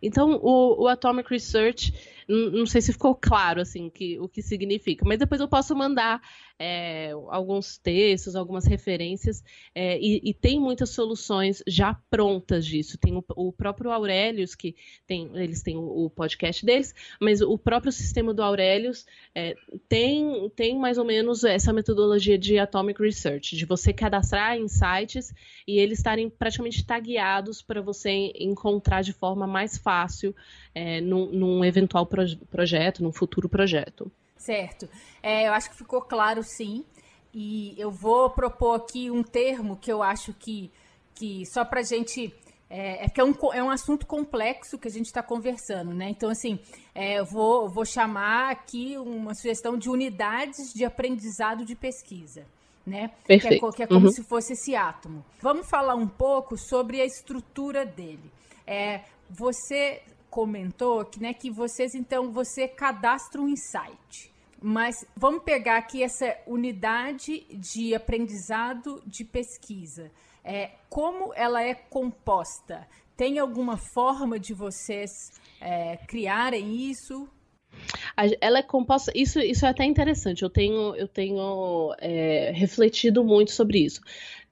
[0.00, 1.92] Então, o, o Atomic Research,
[2.28, 6.20] não sei se ficou claro assim que, o que significa, mas depois eu posso mandar
[6.58, 12.98] é, alguns textos, algumas referências, é, e, e, tem muitas soluções já prontas disso.
[12.98, 14.74] Tem o, o próprio Aurelius, que
[15.06, 19.54] tem, eles têm o, o, podcast deles, mas o próprio sistema do Aurelius é,
[19.88, 25.32] tem, tem mais ou menos essa metodologia de Atomic Research, de você cadastrar insights
[25.66, 30.34] e eles estarem praticamente tagueados para você encontrar de forma mais fácil
[30.74, 34.10] é, num, num eventual proje projeto, num futuro projeto.
[34.36, 34.88] Certo.
[35.22, 36.84] É, eu acho que ficou claro, sim.
[37.32, 40.70] E eu vou propor aqui um termo que eu acho que,
[41.14, 42.34] que só para a gente.
[42.70, 46.10] É, é, que é um, é um assunto complexo que a gente está conversando, né?
[46.10, 46.58] Então, assim,
[46.94, 52.44] é, eu vou, vou chamar aqui uma sugestão de unidades de aprendizado de pesquisa.
[52.86, 53.10] Né?
[53.26, 53.60] Perfeito.
[53.60, 54.12] Que é, que é como uhum.
[54.12, 55.24] se fosse esse átomo.
[55.40, 58.30] Vamos falar um pouco sobre a estrutura dele.
[58.66, 64.32] É, você comentou que, né, que vocês, então, você cadastra um insight.
[64.60, 70.10] Mas vamos pegar aqui essa unidade de aprendizado de pesquisa.
[70.42, 72.86] É, como ela é composta?
[73.16, 75.10] Tem alguma forma de vocês
[75.60, 77.28] é, criarem isso?
[78.40, 79.12] Ela é composta.
[79.14, 80.42] Isso, isso é até interessante.
[80.42, 84.00] Eu tenho, eu tenho é, refletido muito sobre isso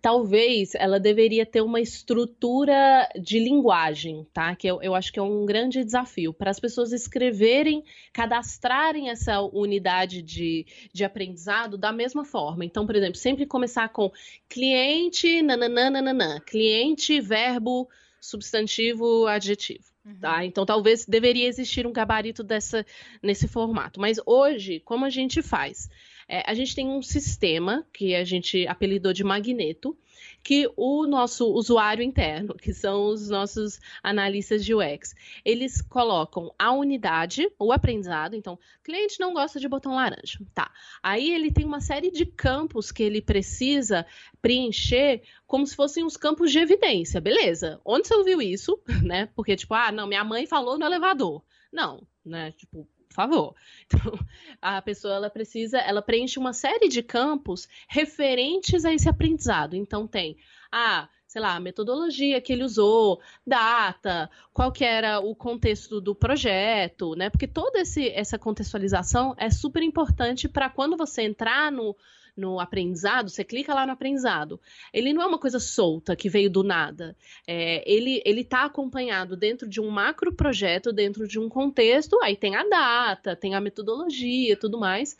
[0.07, 4.55] talvez ela deveria ter uma estrutura de linguagem, tá?
[4.55, 7.83] Que eu, eu acho que é um grande desafio para as pessoas escreverem,
[8.13, 12.65] cadastrarem essa unidade de, de aprendizado da mesma forma.
[12.65, 14.13] Então, por exemplo, sempre começar com
[14.49, 17.89] cliente, nananana, cliente, verbo,
[18.21, 19.83] substantivo, adjetivo.
[20.21, 20.37] Tá?
[20.37, 20.43] Uhum.
[20.43, 22.87] Então talvez deveria existir um gabarito dessa
[23.21, 24.01] nesse formato.
[24.01, 25.91] Mas hoje, como a gente faz?
[26.29, 29.97] É, a gente tem um sistema que a gente apelidou de magneto,
[30.43, 35.15] que o nosso usuário interno, que são os nossos analistas de UX,
[35.45, 38.35] eles colocam a unidade, o aprendizado.
[38.35, 40.71] Então, cliente não gosta de botão laranja, tá?
[41.03, 44.07] Aí ele tem uma série de campos que ele precisa
[44.41, 47.81] preencher como se fossem os campos de evidência, beleza?
[47.85, 49.29] Onde você ouviu isso, né?
[49.35, 51.43] Porque tipo, ah, não, minha mãe falou no elevador.
[51.73, 52.53] Não, né?
[52.53, 53.55] Tipo, favor.
[53.89, 54.19] Então,
[54.61, 59.77] a pessoa ela precisa, ela preenche uma série de campos referentes a esse aprendizado.
[59.77, 60.37] Então tem,
[60.73, 66.15] ah, sei lá, a metodologia que ele usou, data, qual que era o contexto do
[66.15, 67.31] projeto, né?
[67.31, 71.97] Porque toda esse, essa contextualização é super importante para quando você entrar no,
[72.37, 74.61] no aprendizado, você clica lá no aprendizado.
[74.93, 77.17] Ele não é uma coisa solta que veio do nada.
[77.47, 82.19] É, ele ele está acompanhado dentro de um macro projeto, dentro de um contexto.
[82.23, 85.17] Aí tem a data, tem a metodologia, tudo mais.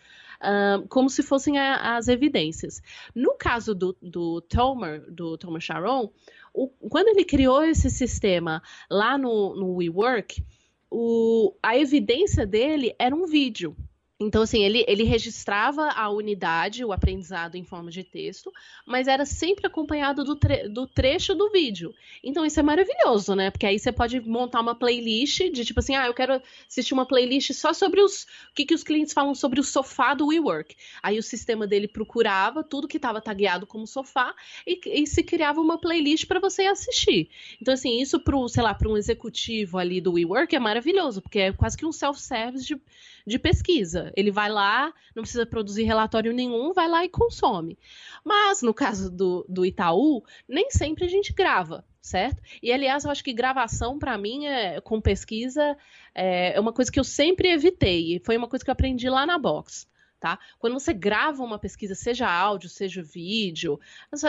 [0.91, 2.83] Como se fossem a, as evidências.
[3.15, 6.13] No caso do, do Tomer, do Tomer Sharon,
[6.53, 10.45] o, quando ele criou esse sistema lá no, no WeWork,
[10.91, 13.77] o, a evidência dele era um vídeo.
[14.19, 18.51] Então, assim, ele, ele registrava a unidade, o aprendizado em forma de texto,
[18.87, 21.95] mas era sempre acompanhado do, tre do trecho do vídeo.
[22.25, 23.51] Então, isso é maravilhoso, né?
[23.51, 27.05] Porque aí você pode montar uma playlist de tipo assim, ah, eu quero assistir uma
[27.05, 28.23] playlist só sobre os.
[28.51, 30.75] O que, que os clientes falam sobre o sofá do WeWork.
[31.03, 34.35] Aí o sistema dele procurava tudo que estava tagueado como sofá
[34.67, 37.29] e, e se criava uma playlist para você assistir.
[37.61, 41.39] Então, assim, isso para sei lá, para um executivo ali do WeWork é maravilhoso, porque
[41.39, 42.81] é quase que um self-service de
[43.27, 44.06] de pesquisa.
[44.17, 47.79] Ele vai lá, não precisa produzir relatório nenhum, vai lá e consome.
[48.25, 52.43] Mas no caso do, do Itaú, nem sempre a gente grava, certo?
[52.63, 55.77] E aliás, eu acho que gravação para mim é, com pesquisa
[56.15, 58.21] é, é uma coisa que eu sempre evitei.
[58.25, 59.87] Foi uma coisa que eu aprendi lá na Box
[60.19, 60.39] tá?
[60.59, 63.79] Quando você grava uma pesquisa, seja áudio, seja vídeo,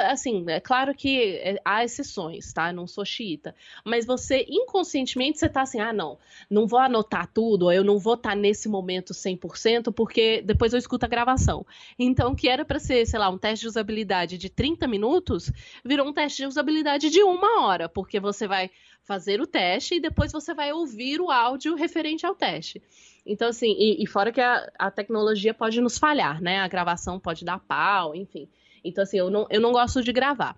[0.10, 2.70] assim, é claro que é, há exceções, tá?
[2.70, 6.18] Eu não sou xiita, mas você inconscientemente você tá assim, ah, não,
[6.50, 10.80] não vou anotar tudo, eu não vou estar tá nesse momento 100%, porque depois eu
[10.80, 11.66] escuto a gravação.
[11.98, 15.52] Então, que era para ser, sei lá, um teste de usabilidade de 30 minutos,
[15.84, 18.70] virou um teste de usabilidade de uma hora, porque você vai
[19.08, 22.82] fazer o teste e depois você vai ouvir o áudio referente ao teste.
[23.26, 26.60] Então, assim, e, e fora que a, a, tecnologia pode nos falhar, né?
[26.60, 28.50] A gravação pode dar pau, enfim.
[28.84, 30.58] Então, assim, eu não, eu não gosto de gravar.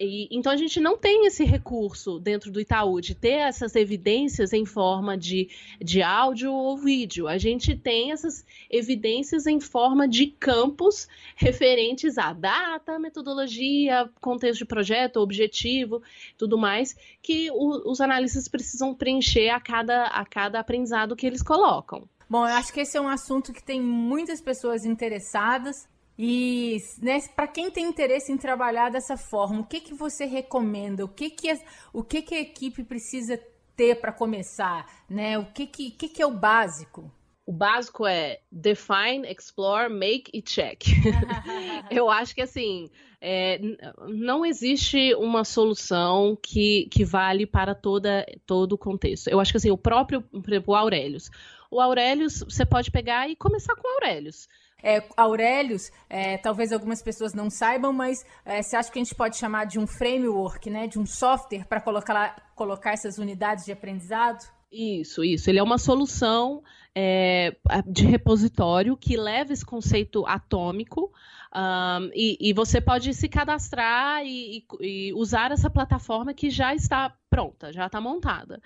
[0.00, 4.54] E, então a gente não tem esse recurso dentro do Itaú de ter essas evidências
[4.54, 7.28] em forma de, de áudio ou vídeo.
[7.28, 14.64] A gente tem essas evidências em forma de campos referentes à data, metodologia, contexto de
[14.64, 16.02] projeto, objetivo,
[16.38, 21.42] tudo mais, que o, os analistas precisam preencher a cada, a cada aprendizado que eles
[21.42, 22.08] colocam.
[22.26, 25.86] Bom, eu acho que esse é um assunto que tem muitas pessoas interessadas.
[26.22, 31.02] E né, para quem tem interesse em trabalhar dessa forma, o que, que você recomenda?
[31.02, 31.48] O que, que,
[31.94, 33.40] o que, que a equipe precisa
[33.74, 34.86] ter para começar?
[35.08, 35.38] Né?
[35.38, 37.10] O que, que, que, que é o básico?
[37.46, 40.82] O básico é define, explore, make e check.
[41.90, 43.58] Eu acho que assim é,
[44.06, 49.28] não existe uma solução que, que vale para toda, todo o contexto.
[49.28, 51.30] Eu acho que assim, o próprio, por exemplo, o Aurelius.
[51.70, 54.46] O Aurelius, você pode pegar e começar com o Aurelius.
[54.82, 59.14] É, Aurelius, é, talvez algumas pessoas não saibam, mas é, você acha que a gente
[59.14, 63.72] pode chamar de um framework, né, de um software para colocar, colocar essas unidades de
[63.72, 64.44] aprendizado?
[64.70, 65.50] Isso, isso.
[65.50, 66.62] Ele é uma solução
[66.94, 67.56] é,
[67.86, 71.12] de repositório que leva esse conceito atômico
[71.52, 76.72] um, e, e, você pode se cadastrar e, e, e, usar essa plataforma que já
[76.72, 78.62] está pronta, já está montada.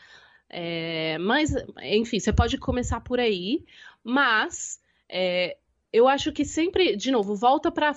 [0.50, 3.64] É, mas, enfim, você pode começar por aí,
[4.02, 5.56] mas é,
[5.94, 7.90] eu acho que sempre, de novo, volta para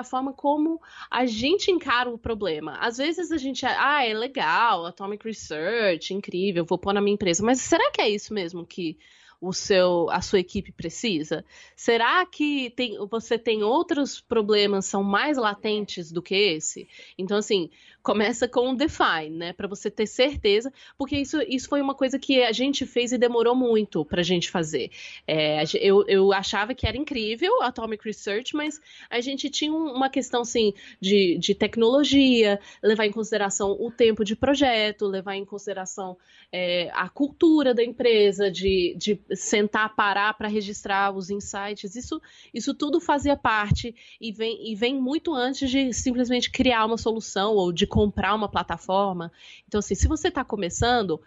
[0.00, 2.76] a forma como a gente encara o problema.
[2.80, 7.44] Às vezes a gente, ah, é legal, Atomic Research, incrível, vou pôr na minha empresa,
[7.44, 8.98] mas será que é isso mesmo que
[9.40, 11.44] o seu, a sua equipe precisa?
[11.76, 16.88] Será que tem, você tem outros problemas são mais latentes do que esse?
[17.16, 17.70] Então, assim,
[18.02, 19.52] começa com o define, né?
[19.52, 23.18] Para você ter certeza, porque isso, isso foi uma coisa que a gente fez e
[23.18, 24.90] demorou muito para a gente fazer.
[25.26, 28.80] É, eu, eu achava que era incrível Atomic Research, mas
[29.10, 34.36] a gente tinha uma questão assim de, de tecnologia, levar em consideração o tempo de
[34.36, 36.16] projeto, levar em consideração
[36.52, 41.94] é, a cultura da empresa, de, de sentar, parar para registrar os insights.
[41.96, 42.20] Isso,
[42.54, 47.54] isso tudo fazia parte e vem, e vem muito antes de simplesmente criar uma solução
[47.54, 49.32] ou de comprar uma plataforma.
[49.66, 51.20] Então, assim, se você está começando,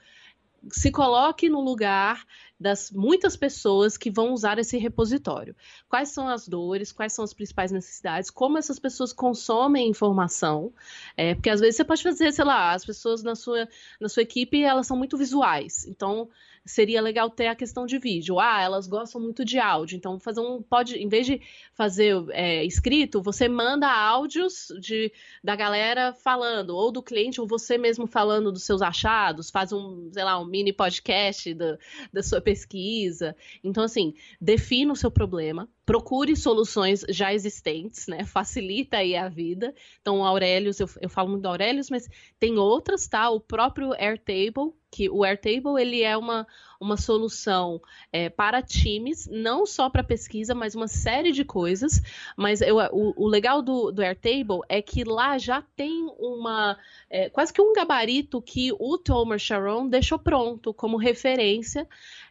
[0.70, 2.26] se coloque no lugar
[2.59, 5.55] das muitas pessoas que vão usar esse repositório.
[5.89, 10.72] Quais são as dores, quais são as principais necessidades, como essas pessoas consomem informação,
[11.18, 13.68] é, porque às vezes você pode fazer, sei lá, as pessoas na sua,
[13.99, 16.30] na sua equipe, elas são muito visuais, então
[16.66, 18.39] seria legal ter a questão de vídeo.
[18.39, 21.41] Ah, elas gostam muito de áudio, então fazer um pode, em vez de
[21.74, 25.12] fazer é, escrito, você manda áudios de,
[25.43, 30.09] da galera falando, ou do cliente, ou você mesmo falando dos seus achados, faz um,
[30.12, 31.78] sei lá, um mini podcast do,
[32.14, 33.36] da sua pesquisa.
[33.64, 38.24] Então, assim, defina o seu problema, procure soluções já existentes, né?
[38.24, 39.74] Facilita aí a vida.
[39.99, 42.07] Então, Aurelius, eu, eu falo muito do Aurelius, mas
[42.39, 43.30] tem outras, tá?
[43.30, 46.46] O próprio Airtable, que o Airtable ele é uma,
[46.80, 47.82] uma solução
[48.12, 52.02] é, para times, não só para pesquisa, mas uma série de coisas.
[52.36, 56.78] Mas eu, o, o, legal do, do Airtable é que lá já tem uma
[57.10, 61.88] é, quase que um gabarito que o Thomas Sharon deixou pronto como referência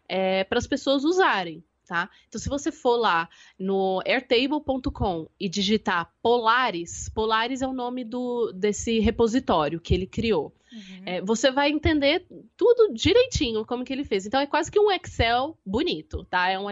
[0.07, 2.09] é, para as pessoas usarem tá?
[2.29, 8.53] Então, se você for lá no airtable.com e digitar Polaris, Polaris é o nome do,
[8.53, 10.55] desse repositório que ele criou.
[10.73, 11.03] Uhum.
[11.05, 12.25] É, você vai entender
[12.57, 14.27] tudo direitinho como que ele fez.
[14.27, 16.49] Então é quase que um Excel bonito, tá?
[16.49, 16.67] É um,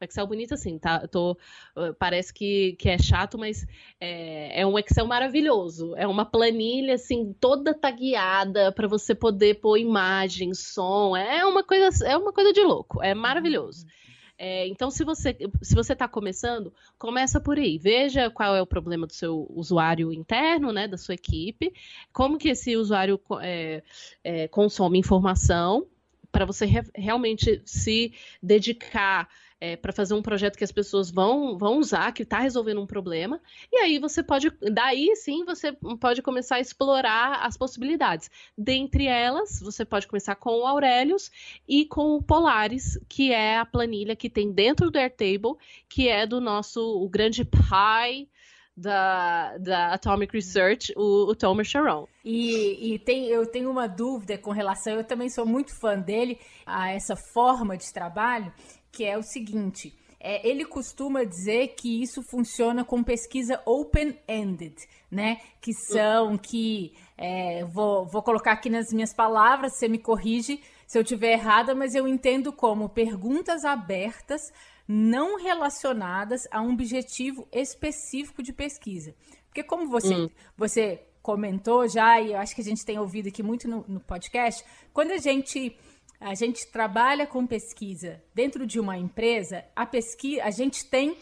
[0.00, 1.06] Excel bonito assim, tá?
[1.06, 1.32] Tô,
[1.76, 3.66] uh, parece que, que é chato, mas
[4.00, 5.94] é, é um Excel maravilhoso.
[5.96, 11.16] É uma planilha assim toda tagueada para você poder pôr imagem, som.
[11.16, 13.02] É uma coisa, é uma coisa de louco.
[13.02, 13.86] É maravilhoso.
[13.86, 14.13] Uhum.
[14.36, 17.78] É, então, se você se você está começando, começa por aí.
[17.78, 21.72] Veja qual é o problema do seu usuário interno, né, da sua equipe,
[22.12, 23.82] como que esse usuário é,
[24.24, 25.86] é, consome informação
[26.32, 28.12] para você re realmente se
[28.42, 29.28] dedicar
[29.60, 32.86] é, para fazer um projeto que as pessoas vão, vão usar, que está resolvendo um
[32.86, 33.40] problema,
[33.72, 38.30] e aí você pode, daí sim, você pode começar a explorar as possibilidades.
[38.56, 41.30] Dentre elas, você pode começar com o Aurelius
[41.68, 45.56] e com o Polaris, que é a planilha que tem dentro do Airtable,
[45.88, 48.28] que é do nosso, o grande pai
[48.76, 52.08] da, da Atomic Research, o, o Thomas Sharon.
[52.24, 56.38] E, e tem, eu tenho uma dúvida com relação, eu também sou muito fã dele,
[56.66, 58.52] a essa forma de trabalho,
[58.94, 59.92] que é o seguinte.
[60.20, 64.74] É, ele costuma dizer que isso funciona com pesquisa open-ended,
[65.10, 65.38] né?
[65.60, 70.96] Que são que é, vou, vou colocar aqui nas minhas palavras, você me corrige se
[70.96, 74.40] eu estiver errada, mas eu entendo como perguntas abertas
[74.86, 79.14] não relacionadas a um objetivo específico de pesquisa.
[79.46, 80.30] Porque como você, hum.
[80.56, 84.00] você comentou já, e eu acho que a gente tem ouvido aqui muito no, no
[84.00, 85.76] podcast, quando a gente
[86.24, 91.18] a gente trabalha com pesquisa dentro de uma empresa, a pesquisa, a gente tem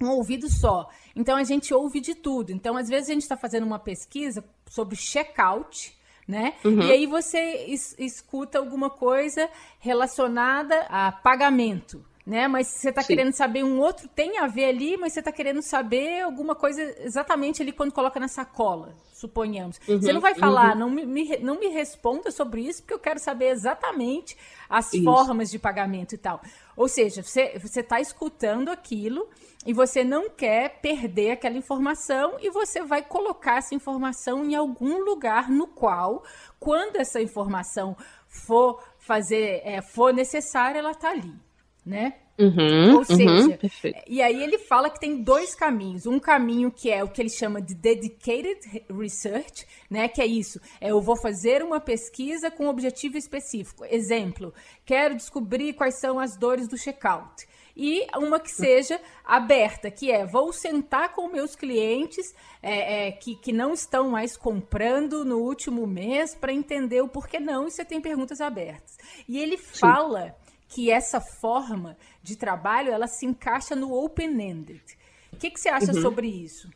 [0.00, 0.90] um ouvido só.
[1.14, 2.50] Então a gente ouve de tudo.
[2.50, 6.54] Então, às vezes, a gente está fazendo uma pesquisa sobre checkout, né?
[6.64, 6.82] Uhum.
[6.82, 12.46] E aí você es escuta alguma coisa relacionada a pagamento né?
[12.46, 15.60] Mas você está querendo saber um outro tem a ver ali, mas você está querendo
[15.60, 19.80] saber alguma coisa exatamente ali quando coloca na sacola, suponhamos.
[19.88, 20.78] Uhum, você não vai falar, uhum.
[20.78, 24.36] não, me, não me responda sobre isso, porque eu quero saber exatamente
[24.68, 25.04] as isso.
[25.04, 26.40] formas de pagamento e tal.
[26.76, 29.28] Ou seja, você está escutando aquilo
[29.66, 35.02] e você não quer perder aquela informação e você vai colocar essa informação em algum
[35.04, 36.22] lugar no qual,
[36.58, 37.96] quando essa informação
[38.28, 41.34] for fazer, é, for necessária, ela está ali
[41.84, 42.14] né?
[42.38, 46.06] Uhum, Ou seja, uhum, e aí ele fala que tem dois caminhos.
[46.06, 48.58] Um caminho que é o que ele chama de dedicated
[48.90, 50.08] research, né?
[50.08, 50.60] Que é isso.
[50.80, 53.84] É eu vou fazer uma pesquisa com um objetivo específico.
[53.84, 54.52] Exemplo,
[54.84, 57.46] quero descobrir quais são as dores do checkout.
[57.76, 63.34] E uma que seja aberta, que é vou sentar com meus clientes é, é, que,
[63.36, 67.84] que não estão mais comprando no último mês para entender o porquê não, e você
[67.84, 68.98] tem perguntas abertas.
[69.26, 69.78] E ele Sim.
[69.80, 70.36] fala
[70.72, 74.82] que essa forma de trabalho ela se encaixa no open-ended.
[75.30, 76.00] O que, que você acha uhum.
[76.00, 76.70] sobre isso?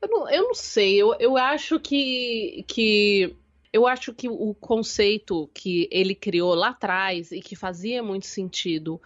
[0.00, 3.36] Eu não, eu não sei, eu, eu acho que, que
[3.72, 9.00] eu acho que o conceito que ele criou lá atrás e que fazia muito sentido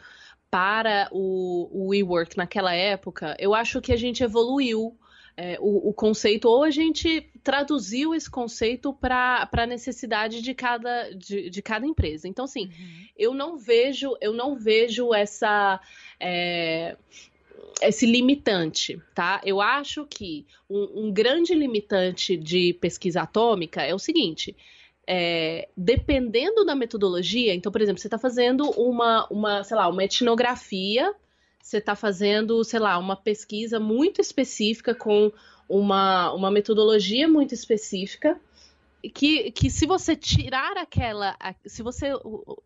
[0.50, 4.96] para o, o WeWork naquela época, eu acho que a gente evoluiu
[5.36, 11.10] é, o, o, conceito, ou a gente traduziu esse conceito para a necessidade de cada,
[11.10, 12.26] de, de, cada empresa.
[12.26, 13.06] Então, assim, uhum.
[13.16, 15.78] eu não vejo, eu não vejo essa.
[16.18, 16.96] É,
[17.82, 19.42] esse limitante, tá?
[19.44, 24.56] Eu acho que um, um, grande limitante de pesquisa atômica é o seguinte:
[25.06, 30.02] é, dependendo da metodologia, então, por exemplo, você está fazendo uma, uma, sei lá, uma
[30.02, 31.14] etnografia
[31.66, 35.32] você está fazendo, sei lá, uma pesquisa muito específica com
[35.68, 38.40] uma, uma metodologia muito específica
[39.12, 41.36] que, que se você tirar aquela.
[41.64, 42.12] Se você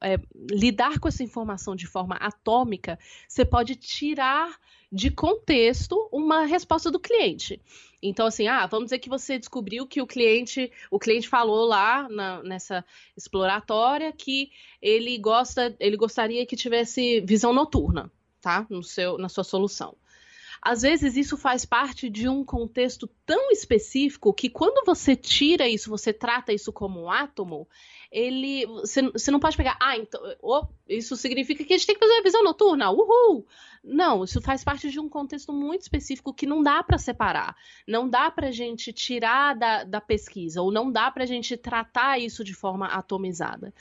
[0.02, 0.18] é,
[0.50, 4.58] lidar com essa informação de forma atômica, você pode tirar
[4.92, 7.58] de contexto uma resposta do cliente.
[8.02, 12.06] Então, assim, ah, vamos dizer que você descobriu que o cliente, o cliente falou lá
[12.10, 12.84] na, nessa
[13.16, 14.50] exploratória que
[14.82, 18.10] ele gosta, ele gostaria que tivesse visão noturna,
[18.40, 18.66] tá?
[18.68, 19.96] No seu, na sua solução.
[20.62, 25.88] Às vezes isso faz parte de um contexto tão específico que quando você tira isso,
[25.88, 27.66] você trata isso como um átomo,
[28.12, 28.66] ele.
[28.66, 30.20] Você não pode pegar, ah, então.
[30.42, 33.46] Oh, isso significa que a gente tem que fazer a visão noturna, uhul!
[33.82, 37.56] Não, isso faz parte de um contexto muito específico que não dá para separar.
[37.88, 41.56] Não dá para a gente tirar da, da pesquisa, ou não dá para a gente
[41.56, 43.72] tratar isso de forma atomizada.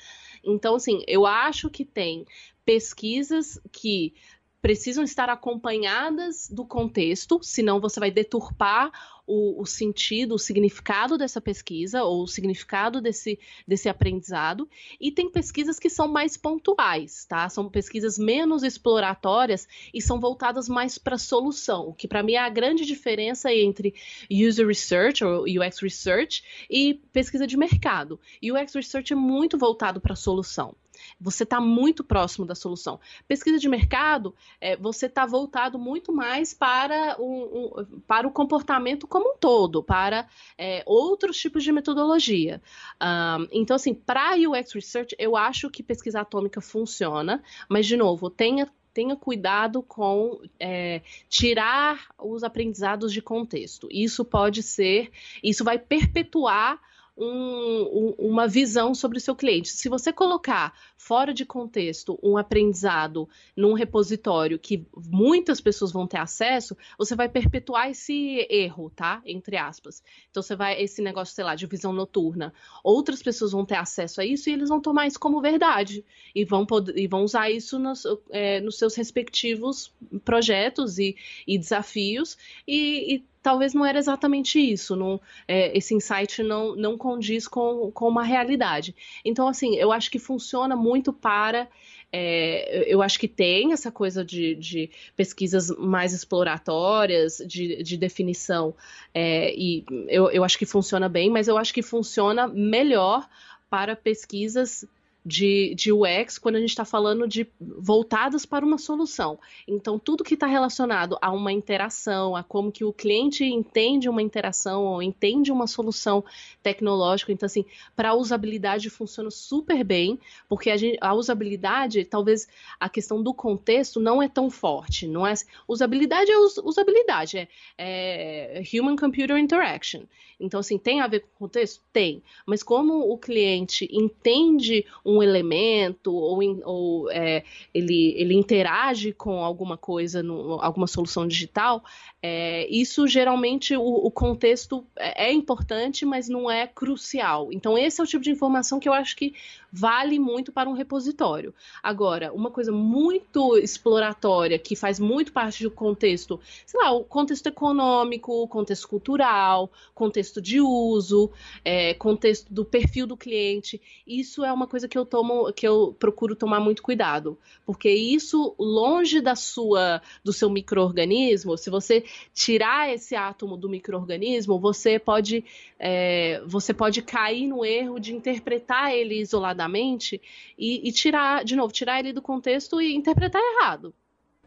[0.42, 2.26] Então, assim, eu acho que tem
[2.64, 4.14] pesquisas que
[4.62, 8.92] precisam estar acompanhadas do contexto, senão você vai deturpar
[9.26, 14.68] o, o, sentido, o significado dessa pesquisa ou o significado desse, desse aprendizado.
[15.00, 17.48] E tem pesquisas que são mais pontuais, tá?
[17.48, 22.40] São pesquisas menos exploratórias e são voltadas mais para solução, o que para mim é
[22.40, 23.94] a grande diferença entre
[24.32, 28.20] user research ou UX research e pesquisa de mercado.
[28.42, 30.76] UX research é muito voltado para solução.
[31.20, 33.00] Você está muito próximo da solução.
[33.28, 39.34] Pesquisa de mercado, é, você está voltado muito mais para, um, para o comportamento como
[39.34, 42.62] um todo, para é, outros tipos de metodologia.
[43.02, 48.30] Um, então, assim, para UX Research, eu acho que pesquisa atômica funciona, mas, de novo,
[48.30, 53.88] tenha tenha cuidado com é, tirar os aprendizados de contexto.
[53.90, 55.12] Isso pode ser,
[55.44, 56.82] isso vai perpetuar
[57.20, 59.70] um, um, uma visão sobre o seu cliente.
[59.70, 66.18] Se você colocar fora de contexto um aprendizado num repositório que muitas pessoas vão ter
[66.18, 69.22] acesso, você vai perpetuar esse erro, tá?
[69.26, 70.02] Entre aspas.
[70.32, 72.54] Então você vai, esse negócio, sei lá, de visão noturna.
[72.84, 76.06] Outras pessoas vão ter acesso a isso e eles vão tomar isso como verdade.
[76.34, 79.94] E vão, poder, e vão usar isso nos, é, nos seus respectivos
[80.24, 82.38] projetos e, e desafios.
[82.66, 87.92] E, e talvez não era exatamente isso, não, é, esse insight não, não condiz com,
[87.92, 88.96] com uma realidade.
[89.24, 91.68] Então, assim, eu acho que funciona muito para.
[92.12, 98.74] É, eu acho que tem essa coisa de, de pesquisas mais exploratórias, de, de definição,
[99.14, 103.28] é, e eu, eu acho que funciona bem, mas eu acho que funciona melhor
[103.70, 104.86] para pesquisas
[105.30, 109.40] de, de UX quando a gente está falando de voltadas para uma solução.
[109.68, 114.24] Então, tudo que está relacionado a uma interação, a como que o cliente entende uma
[114.24, 116.24] interação ou entende uma solução
[116.64, 117.32] tecnológica.
[117.32, 117.64] Então, assim,
[117.96, 120.20] para a usabilidade funciona super bem,
[120.50, 122.48] porque a, gente, a, usabilidade, talvez
[122.80, 125.08] a questão do contexto não é tão forte.
[125.08, 125.36] Não é
[125.68, 130.02] usabilidade é us, usabilidade, é, é human computer interaction.
[130.40, 131.84] Então, assim, tem a ver com o contexto?
[131.92, 132.24] Tem.
[132.46, 137.44] Mas como o cliente entende um elemento ou, ou é,
[137.74, 141.84] ele, ele interage com alguma coisa, no, alguma solução digital,
[142.22, 147.50] é, isso geralmente o, o, contexto é, é importante, mas não é crucial.
[147.52, 149.34] Então, esse é o tipo de informação que eu acho que
[149.72, 151.54] vale muito para um repositório.
[151.82, 157.48] Agora, uma coisa muito exploratória, que faz muito parte do contexto, sei lá, o contexto
[157.48, 161.32] econômico, contexto cultural, contexto de uso,
[161.64, 165.96] é, contexto do perfil do cliente, isso é uma coisa que eu tomo, que eu
[165.98, 172.94] procuro tomar muito cuidado, porque isso longe da sua, do seu microorganismo, se você tirar
[172.94, 175.44] esse átomo do microorganismo, você pode,
[175.80, 180.22] é, você pode cair no erro de interpretar ele isoladamente
[180.58, 183.94] e, e, tirar, de novo, tirar ele do contexto e interpretar errado.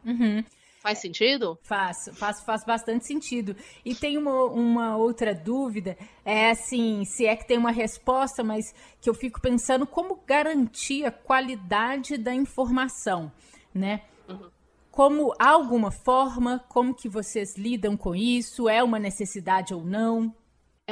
[0.04, 0.44] Uhum.
[0.82, 1.56] Faz sentido?
[1.62, 3.54] Faz, faz, faz bastante sentido.
[3.84, 8.74] E tem uma, uma outra dúvida, é assim, se é que tem uma resposta, mas
[9.00, 13.30] que eu fico pensando como garantir a qualidade da informação,
[13.72, 14.02] né?
[14.90, 18.68] Como alguma forma, como que vocês lidam com isso?
[18.68, 20.34] É uma necessidade ou não?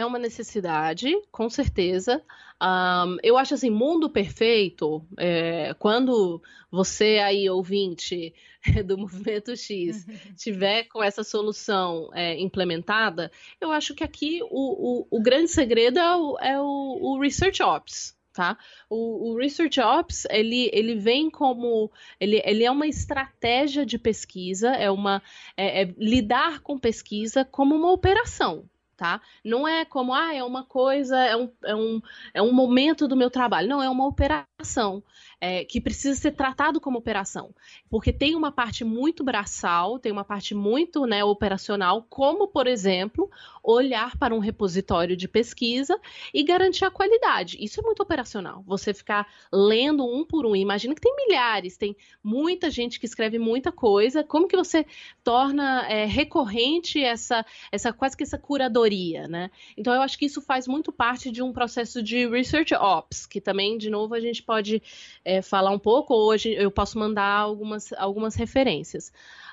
[0.01, 2.23] É uma necessidade, com certeza.
[2.63, 8.35] Um, eu acho assim, mundo perfeito, é, quando você aí, ouvinte
[8.85, 13.31] do Movimento X, tiver com essa solução é, implementada,
[13.61, 18.17] eu acho que aqui o, o, o grande segredo é o, é o, Research Ops,
[18.33, 18.57] tá?
[18.89, 24.71] O, o, Research Ops, ele, ele vem como, ele, ele é uma estratégia de pesquisa,
[24.71, 25.23] é uma,
[25.57, 28.69] é, é lidar com pesquisa como uma operação,
[29.01, 29.19] tá?
[29.43, 32.03] Não é como, ah, é uma coisa, é um, é um,
[32.35, 33.67] é um momento do meu trabalho.
[33.67, 35.03] Não, é uma operação
[35.41, 37.55] é, que precisa ser tratado como operação.
[37.89, 43.31] Porque tem uma parte muito braçal, tem uma parte muito né, operacional, como, por exemplo,
[43.65, 45.99] olhar para um repositório de pesquisa
[46.35, 47.57] e garantir a qualidade.
[47.59, 48.63] Isso é muito operacional.
[48.67, 50.55] Você ficar lendo um por um.
[50.55, 54.23] Imagina que tem milhares, tem muita gente que escreve muita coisa.
[54.23, 54.85] Como que você
[55.25, 58.90] torna é, recorrente essa, essa quase que essa curadoria,
[59.29, 59.51] né?
[59.77, 63.41] Então eu acho que isso faz muito parte de um processo de research ops, que
[63.41, 64.83] também, de novo, a gente pode
[65.25, 69.13] é, falar um pouco, ou hoje eu posso mandar algumas, algumas referências.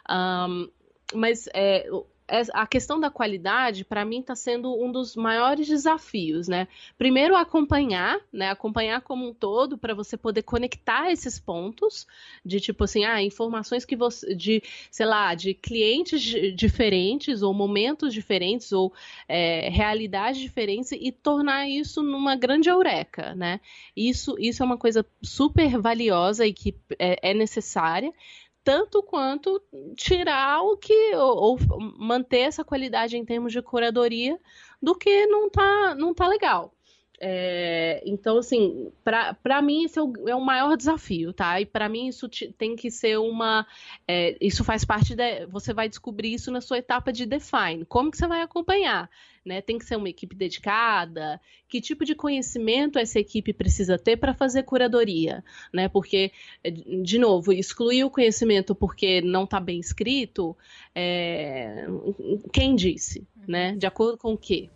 [0.09, 0.69] Um,
[1.13, 1.89] mas é,
[2.53, 6.67] a questão da qualidade, para mim, está sendo um dos maiores desafios, né?
[6.97, 8.49] Primeiro, acompanhar, né?
[8.49, 12.05] Acompanhar como um todo, para você poder conectar esses pontos
[12.45, 14.61] de tipo assim, ah, informações que você, de,
[14.91, 16.21] sei lá, de clientes
[16.55, 18.93] diferentes, ou momentos diferentes, ou
[19.28, 23.61] é, realidades diferentes, e tornar isso numa grande eureka, né?
[23.95, 28.13] Isso, isso é uma coisa super valiosa e que é, é necessária
[28.68, 29.63] tanto quanto
[29.95, 31.57] tirar o que ou, ou,
[31.97, 34.38] manter essa qualidade em termos de curadoria
[34.82, 36.74] do que não tá não tá legal.
[37.20, 41.59] É, então, assim, para mim isso é o, é o, maior desafio, tá?
[41.59, 43.65] E para mim isso tem que ser uma.
[44.07, 45.47] É, isso faz parte da.
[45.47, 47.86] Você vai descobrir isso na sua etapa de define.
[47.86, 49.09] Como que você vai acompanhar?
[49.43, 49.61] Né?
[49.61, 51.41] Tem que ser uma equipe dedicada?
[51.68, 55.43] Que tipo de conhecimento essa equipe precisa ter para fazer curadoria?
[55.74, 55.88] Né?
[55.88, 56.32] Porque,
[57.03, 60.55] de novo, excluir o conhecimento porque não está bem escrito,
[60.93, 61.88] é...
[62.51, 63.26] quem disse?
[63.47, 63.76] Né?
[63.78, 64.70] De acordo com o quê?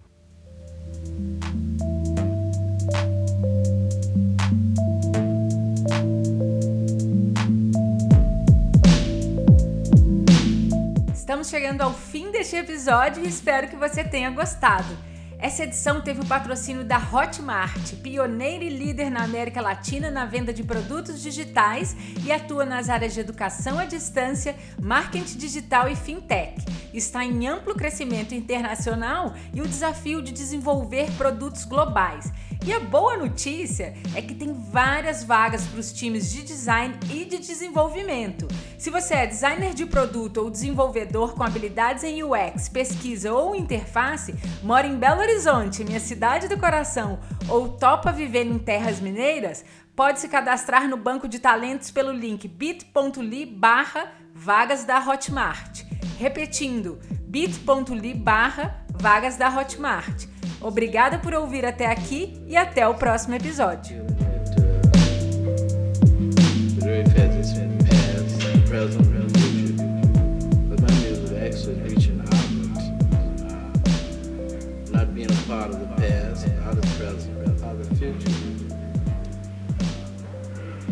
[11.31, 14.97] Estamos chegando ao fim deste episódio e espero que você tenha gostado.
[15.39, 20.51] Essa edição teve o patrocínio da Hotmart, pioneira e líder na América Latina na venda
[20.51, 26.65] de produtos digitais e atua nas áreas de educação à distância, marketing digital e fintech.
[26.93, 32.29] Está em amplo crescimento internacional e o desafio de desenvolver produtos globais.
[32.63, 37.25] E a boa notícia é que tem várias vagas para os times de design e
[37.25, 38.47] de desenvolvimento.
[38.77, 44.35] Se você é designer de produto ou desenvolvedor com habilidades em UX, pesquisa ou interface,
[44.61, 50.19] mora em Belo Horizonte, minha cidade do coração, ou topa viver em terras mineiras, pode
[50.19, 55.81] se cadastrar no banco de talentos pelo link bit.ly barra vagas da Hotmart.
[56.19, 56.99] Repetindo,
[57.31, 60.25] bit.ly barra vagas da Hotmart.
[60.59, 64.01] Obrigada por ouvir até aqui e até o próximo episódio.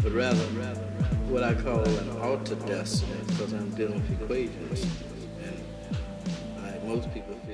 [0.02, 0.40] but rather
[1.28, 5.19] what I call an destiny because I'm dealing with equations.
[6.90, 7.36] And I, most people.
[7.46, 7.49] feel